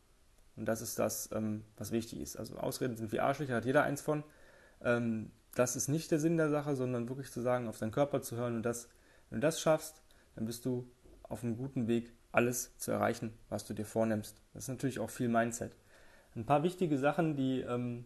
Und 0.60 0.66
das 0.66 0.82
ist 0.82 0.98
das, 0.98 1.30
ähm, 1.32 1.64
was 1.78 1.90
wichtig 1.90 2.20
ist. 2.20 2.36
Also 2.36 2.58
Ausreden 2.58 2.94
sind 2.94 3.12
wie 3.12 3.20
Arschlöcher, 3.20 3.54
hat 3.54 3.64
jeder 3.64 3.82
eins 3.82 4.02
von. 4.02 4.22
Ähm, 4.84 5.30
das 5.54 5.74
ist 5.74 5.88
nicht 5.88 6.10
der 6.10 6.20
Sinn 6.20 6.36
der 6.36 6.50
Sache, 6.50 6.76
sondern 6.76 7.08
wirklich 7.08 7.32
zu 7.32 7.40
sagen, 7.40 7.66
auf 7.66 7.78
deinen 7.78 7.92
Körper 7.92 8.20
zu 8.20 8.36
hören. 8.36 8.56
Und 8.56 8.62
das, 8.62 8.90
wenn 9.30 9.40
du 9.40 9.46
das 9.46 9.58
schaffst, 9.58 10.02
dann 10.34 10.44
bist 10.44 10.66
du 10.66 10.86
auf 11.22 11.42
einem 11.42 11.56
guten 11.56 11.88
Weg, 11.88 12.12
alles 12.30 12.76
zu 12.76 12.90
erreichen, 12.90 13.32
was 13.48 13.64
du 13.64 13.72
dir 13.72 13.86
vornimmst. 13.86 14.36
Das 14.52 14.64
ist 14.64 14.68
natürlich 14.68 14.98
auch 14.98 15.08
viel 15.08 15.28
Mindset. 15.28 15.72
Ein 16.36 16.44
paar 16.44 16.62
wichtige 16.62 16.98
Sachen, 16.98 17.36
die 17.36 17.62
ähm, 17.62 18.04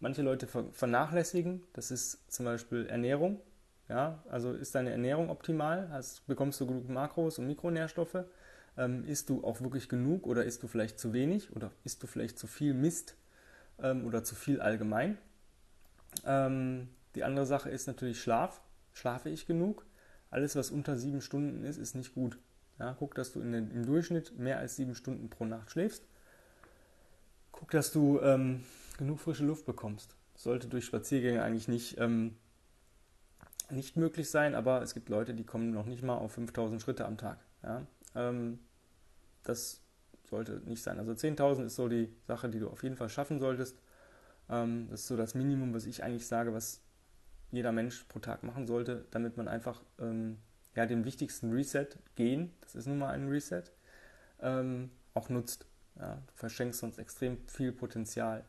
manche 0.00 0.22
Leute 0.22 0.46
vernachlässigen, 0.46 1.64
das 1.74 1.90
ist 1.90 2.32
zum 2.32 2.46
Beispiel 2.46 2.86
Ernährung. 2.86 3.42
Ja, 3.90 4.24
also 4.30 4.54
ist 4.54 4.74
deine 4.74 4.90
Ernährung 4.90 5.28
optimal? 5.28 5.90
Hast, 5.90 6.26
bekommst 6.26 6.58
du 6.62 6.66
genug 6.66 6.88
Makros 6.88 7.38
und 7.38 7.46
Mikronährstoffe? 7.46 8.24
Ähm, 8.76 9.04
isst 9.04 9.30
du 9.30 9.44
auch 9.44 9.60
wirklich 9.60 9.88
genug 9.88 10.26
oder 10.26 10.44
isst 10.44 10.62
du 10.62 10.66
vielleicht 10.66 10.98
zu 10.98 11.12
wenig 11.12 11.54
oder 11.54 11.70
isst 11.84 12.02
du 12.02 12.06
vielleicht 12.06 12.38
zu 12.38 12.46
viel 12.46 12.74
Mist 12.74 13.16
ähm, 13.78 14.04
oder 14.06 14.24
zu 14.24 14.34
viel 14.34 14.60
allgemein? 14.60 15.18
Ähm, 16.24 16.88
die 17.14 17.24
andere 17.24 17.46
Sache 17.46 17.70
ist 17.70 17.86
natürlich 17.86 18.20
Schlaf. 18.20 18.60
Schlafe 18.92 19.30
ich 19.30 19.46
genug? 19.46 19.84
Alles, 20.30 20.56
was 20.56 20.70
unter 20.70 20.96
sieben 20.96 21.20
Stunden 21.20 21.64
ist, 21.64 21.76
ist 21.76 21.94
nicht 21.94 22.14
gut. 22.14 22.38
Ja, 22.78 22.96
guck, 22.98 23.14
dass 23.14 23.32
du 23.32 23.40
den, 23.40 23.70
im 23.70 23.86
Durchschnitt 23.86 24.36
mehr 24.36 24.58
als 24.58 24.76
sieben 24.76 24.94
Stunden 24.94 25.30
pro 25.30 25.44
Nacht 25.44 25.70
schläfst. 25.70 26.04
Guck, 27.52 27.70
dass 27.70 27.92
du 27.92 28.20
ähm, 28.20 28.64
genug 28.98 29.20
frische 29.20 29.44
Luft 29.44 29.64
bekommst. 29.64 30.16
Sollte 30.34 30.66
durch 30.66 30.84
Spaziergänge 30.84 31.42
eigentlich 31.42 31.68
nicht, 31.68 31.98
ähm, 31.98 32.36
nicht 33.70 33.96
möglich 33.96 34.28
sein, 34.28 34.56
aber 34.56 34.82
es 34.82 34.94
gibt 34.94 35.08
Leute, 35.08 35.34
die 35.34 35.44
kommen 35.44 35.70
noch 35.70 35.86
nicht 35.86 36.02
mal 36.02 36.16
auf 36.16 36.32
5000 36.32 36.82
Schritte 36.82 37.04
am 37.04 37.16
Tag. 37.16 37.38
Ja? 37.62 37.86
Ähm, 38.14 38.58
das 39.42 39.80
sollte 40.28 40.60
nicht 40.64 40.82
sein. 40.82 40.98
Also 40.98 41.12
10.000 41.12 41.66
ist 41.66 41.76
so 41.76 41.88
die 41.88 42.14
Sache, 42.26 42.48
die 42.48 42.58
du 42.58 42.68
auf 42.68 42.82
jeden 42.82 42.96
Fall 42.96 43.08
schaffen 43.08 43.38
solltest. 43.38 43.78
Ähm, 44.48 44.88
das 44.90 45.00
ist 45.00 45.08
so 45.08 45.16
das 45.16 45.34
Minimum, 45.34 45.74
was 45.74 45.86
ich 45.86 46.02
eigentlich 46.02 46.26
sage, 46.26 46.52
was 46.54 46.80
jeder 47.50 47.72
Mensch 47.72 48.04
pro 48.04 48.18
Tag 48.18 48.42
machen 48.42 48.66
sollte, 48.66 49.06
damit 49.10 49.36
man 49.36 49.48
einfach 49.48 49.82
ähm, 50.00 50.38
ja, 50.74 50.86
den 50.86 51.04
wichtigsten 51.04 51.52
Reset, 51.52 51.88
gehen, 52.16 52.52
das 52.60 52.74
ist 52.74 52.86
nun 52.86 52.98
mal 52.98 53.10
ein 53.10 53.28
Reset, 53.28 53.64
ähm, 54.40 54.90
auch 55.14 55.28
nutzt. 55.28 55.66
Ja, 55.96 56.16
du 56.16 56.34
verschenkst 56.34 56.80
sonst 56.80 56.98
extrem 56.98 57.38
viel 57.46 57.70
Potenzial. 57.70 58.44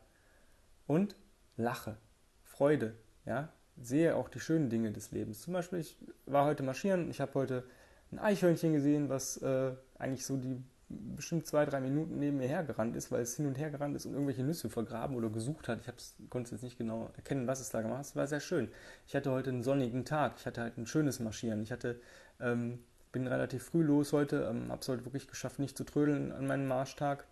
Und 0.88 1.16
lache, 1.56 1.96
Freude, 2.42 2.94
ja, 3.24 3.52
sehe 3.80 4.16
auch 4.16 4.28
die 4.28 4.40
schönen 4.40 4.70
Dinge 4.70 4.90
des 4.90 5.12
Lebens. 5.12 5.42
Zum 5.42 5.52
Beispiel, 5.52 5.78
ich 5.78 5.96
war 6.26 6.46
heute 6.46 6.62
marschieren, 6.62 7.08
ich 7.10 7.20
habe 7.20 7.34
heute 7.34 7.64
ein 8.12 8.18
Eichhörnchen 8.18 8.72
gesehen, 8.72 9.08
was 9.08 9.36
äh, 9.38 9.72
eigentlich 9.98 10.24
so 10.24 10.36
die 10.36 10.62
bestimmt 10.88 11.46
zwei, 11.46 11.64
drei 11.64 11.80
Minuten 11.80 12.18
neben 12.18 12.36
mir 12.36 12.46
hergerannt 12.46 12.94
ist, 12.94 13.10
weil 13.10 13.22
es 13.22 13.36
hin 13.36 13.46
und 13.46 13.58
her 13.58 13.70
gerannt 13.70 13.96
ist 13.96 14.06
und 14.06 14.12
irgendwelche 14.12 14.44
Nüsse 14.44 14.70
vergraben 14.70 15.16
oder 15.16 15.30
gesucht 15.30 15.66
hat. 15.66 15.80
Ich 15.80 16.30
konnte 16.30 16.52
jetzt 16.52 16.62
nicht 16.62 16.78
genau 16.78 17.10
erkennen, 17.16 17.48
was 17.48 17.60
es 17.60 17.70
da 17.70 17.82
gemacht 17.82 17.98
hat. 17.98 18.06
Es 18.06 18.16
war 18.16 18.26
sehr 18.28 18.40
schön. 18.40 18.68
Ich 19.06 19.16
hatte 19.16 19.32
heute 19.32 19.50
einen 19.50 19.64
sonnigen 19.64 20.04
Tag. 20.04 20.34
Ich 20.38 20.46
hatte 20.46 20.60
halt 20.60 20.78
ein 20.78 20.86
schönes 20.86 21.18
Marschieren. 21.18 21.62
Ich 21.62 21.72
hatte, 21.72 22.00
ähm, 22.40 22.84
bin 23.10 23.26
relativ 23.26 23.64
früh 23.64 23.82
los 23.82 24.12
heute, 24.12 24.46
ähm, 24.48 24.70
habe 24.70 24.80
es 24.80 24.88
heute 24.88 25.04
wirklich 25.04 25.26
geschafft, 25.26 25.58
nicht 25.58 25.76
zu 25.76 25.84
trödeln 25.84 26.30
an 26.30 26.46
meinem 26.46 26.68
Marschtag. 26.68 27.26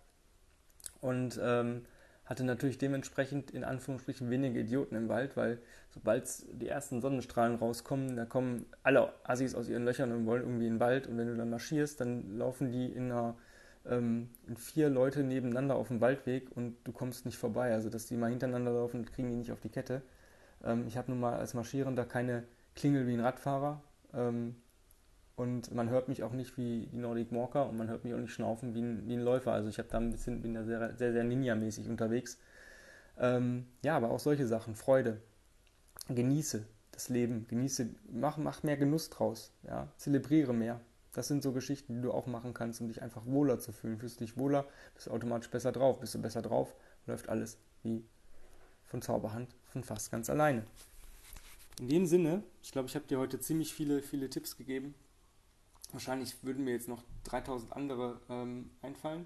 Und 0.99 1.39
ähm, 1.41 1.85
hatte 2.25 2.43
natürlich 2.43 2.77
dementsprechend 2.77 3.51
in 3.51 3.63
Anführungsstrichen 3.63 4.29
wenige 4.29 4.59
Idioten 4.59 4.95
im 4.95 5.09
Wald, 5.09 5.37
weil 5.37 5.59
sobald 5.89 6.27
die 6.59 6.67
ersten 6.67 7.01
Sonnenstrahlen 7.01 7.55
rauskommen, 7.55 8.15
da 8.15 8.25
kommen 8.25 8.65
alle 8.83 9.13
Assis 9.23 9.53
aus 9.55 9.69
ihren 9.69 9.85
Löchern 9.85 10.11
und 10.11 10.25
wollen 10.25 10.41
irgendwie 10.41 10.67
in 10.67 10.73
den 10.75 10.79
Wald 10.79 11.07
und 11.07 11.17
wenn 11.17 11.27
du 11.27 11.35
dann 11.35 11.49
marschierst, 11.49 12.01
dann 12.01 12.37
laufen 12.37 12.71
die 12.71 12.87
in, 12.87 13.11
einer, 13.11 13.35
ähm, 13.87 14.29
vier 14.55 14.89
Leute 14.89 15.23
nebeneinander 15.23 15.75
auf 15.75 15.89
dem 15.89 16.01
Waldweg 16.01 16.49
und 16.55 16.75
du 16.83 16.91
kommst 16.91 17.25
nicht 17.25 17.37
vorbei. 17.37 17.73
Also 17.73 17.89
dass 17.89 18.07
die 18.07 18.17
mal 18.17 18.29
hintereinander 18.29 18.71
laufen, 18.71 19.05
kriegen 19.05 19.29
die 19.29 19.37
nicht 19.37 19.51
auf 19.51 19.61
die 19.61 19.69
Kette. 19.69 20.01
Ähm, 20.63 20.85
ich 20.87 20.97
habe 20.97 21.11
nun 21.11 21.19
mal 21.19 21.35
als 21.35 21.53
Marschierender 21.53 22.05
keine 22.05 22.43
Klingel 22.75 23.07
wie 23.07 23.13
ein 23.13 23.19
Radfahrer. 23.19 23.81
Ähm, 24.13 24.55
und 25.35 25.73
man 25.73 25.89
hört 25.89 26.07
mich 26.07 26.23
auch 26.23 26.31
nicht 26.31 26.57
wie 26.57 26.87
die 26.87 26.97
Nordic 26.97 27.31
Walker 27.31 27.67
und 27.67 27.77
man 27.77 27.89
hört 27.89 28.05
mich 28.05 28.13
auch 28.13 28.19
nicht 28.19 28.33
schnaufen 28.33 28.73
wie 28.73 28.81
ein, 28.81 29.07
wie 29.07 29.13
ein 29.13 29.21
Läufer. 29.21 29.51
Also 29.51 29.69
ich 29.69 29.77
habe 29.79 29.89
da 29.89 29.97
ein 29.97 30.11
bisschen, 30.11 30.41
bin 30.41 30.53
da 30.53 30.63
sehr, 30.63 30.95
sehr, 30.95 31.11
sehr 31.11 31.23
Ninja-mäßig 31.23 31.89
unterwegs. 31.89 32.37
Ähm, 33.17 33.67
ja, 33.83 33.97
aber 33.97 34.11
auch 34.11 34.19
solche 34.19 34.47
Sachen. 34.47 34.75
Freude. 34.75 35.21
Genieße 36.07 36.65
das 36.91 37.09
Leben. 37.09 37.47
Genieße, 37.49 37.89
mach, 38.09 38.37
mach 38.37 38.63
mehr 38.63 38.77
Genuss 38.77 39.09
draus. 39.09 39.51
Ja? 39.63 39.89
Zelebriere 39.97 40.53
mehr. 40.53 40.79
Das 41.11 41.27
sind 41.27 41.43
so 41.43 41.51
Geschichten, 41.51 41.95
die 41.95 42.01
du 42.01 42.11
auch 42.11 42.27
machen 42.27 42.53
kannst, 42.53 42.79
um 42.79 42.87
dich 42.87 43.01
einfach 43.01 43.25
wohler 43.25 43.59
zu 43.59 43.71
fühlen. 43.73 43.97
Fühlst 43.97 44.19
du 44.19 44.25
dich 44.25 44.37
wohler, 44.37 44.65
bist 44.93 45.07
du 45.07 45.11
automatisch 45.11 45.49
besser 45.49 45.71
drauf. 45.73 45.99
Bist 45.99 46.15
du 46.15 46.21
besser 46.21 46.41
drauf, 46.41 46.75
läuft 47.07 47.27
alles 47.27 47.57
wie 47.83 48.05
von 48.85 49.01
Zauberhand, 49.01 49.53
von 49.67 49.83
fast 49.83 50.11
ganz 50.11 50.29
alleine. 50.29 50.63
In 51.79 51.89
dem 51.89 52.05
Sinne, 52.05 52.43
ich 52.61 52.71
glaube, 52.71 52.87
ich 52.87 52.95
habe 52.95 53.05
dir 53.05 53.19
heute 53.19 53.39
ziemlich 53.39 53.73
viele, 53.73 54.01
viele 54.01 54.29
Tipps 54.29 54.55
gegeben, 54.55 54.95
Wahrscheinlich 55.95 56.43
würden 56.43 56.65
mir 56.65 56.71
jetzt 56.71 56.89
noch 56.89 57.03
3000 57.23 57.71
andere 57.71 58.19
ähm, 58.27 58.69
einfallen, 58.81 59.25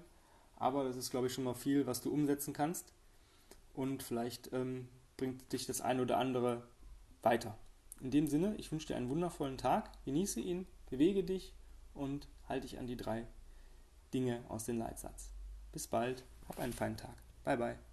aber 0.54 0.84
das 0.84 0.94
ist, 0.94 1.10
glaube 1.10 1.26
ich, 1.26 1.34
schon 1.34 1.42
mal 1.42 1.54
viel, 1.54 1.84
was 1.88 2.00
du 2.00 2.12
umsetzen 2.12 2.52
kannst 2.52 2.92
und 3.74 4.04
vielleicht 4.04 4.52
ähm, 4.52 4.88
bringt 5.16 5.52
dich 5.52 5.66
das 5.66 5.80
ein 5.80 5.98
oder 5.98 6.16
andere 6.16 6.62
weiter. 7.22 7.58
In 8.00 8.12
dem 8.12 8.28
Sinne, 8.28 8.54
ich 8.54 8.70
wünsche 8.70 8.86
dir 8.86 8.96
einen 8.96 9.08
wundervollen 9.08 9.58
Tag, 9.58 9.90
genieße 10.04 10.38
ihn, 10.38 10.68
bewege 10.88 11.24
dich 11.24 11.54
und 11.92 12.28
halte 12.48 12.68
dich 12.68 12.78
an 12.78 12.86
die 12.86 12.96
drei 12.96 13.26
Dinge 14.14 14.44
aus 14.48 14.64
dem 14.64 14.78
Leitsatz. 14.78 15.32
Bis 15.72 15.88
bald, 15.88 16.24
hab 16.46 16.60
einen 16.60 16.72
feinen 16.72 16.96
Tag. 16.96 17.16
Bye 17.42 17.56
bye. 17.56 17.89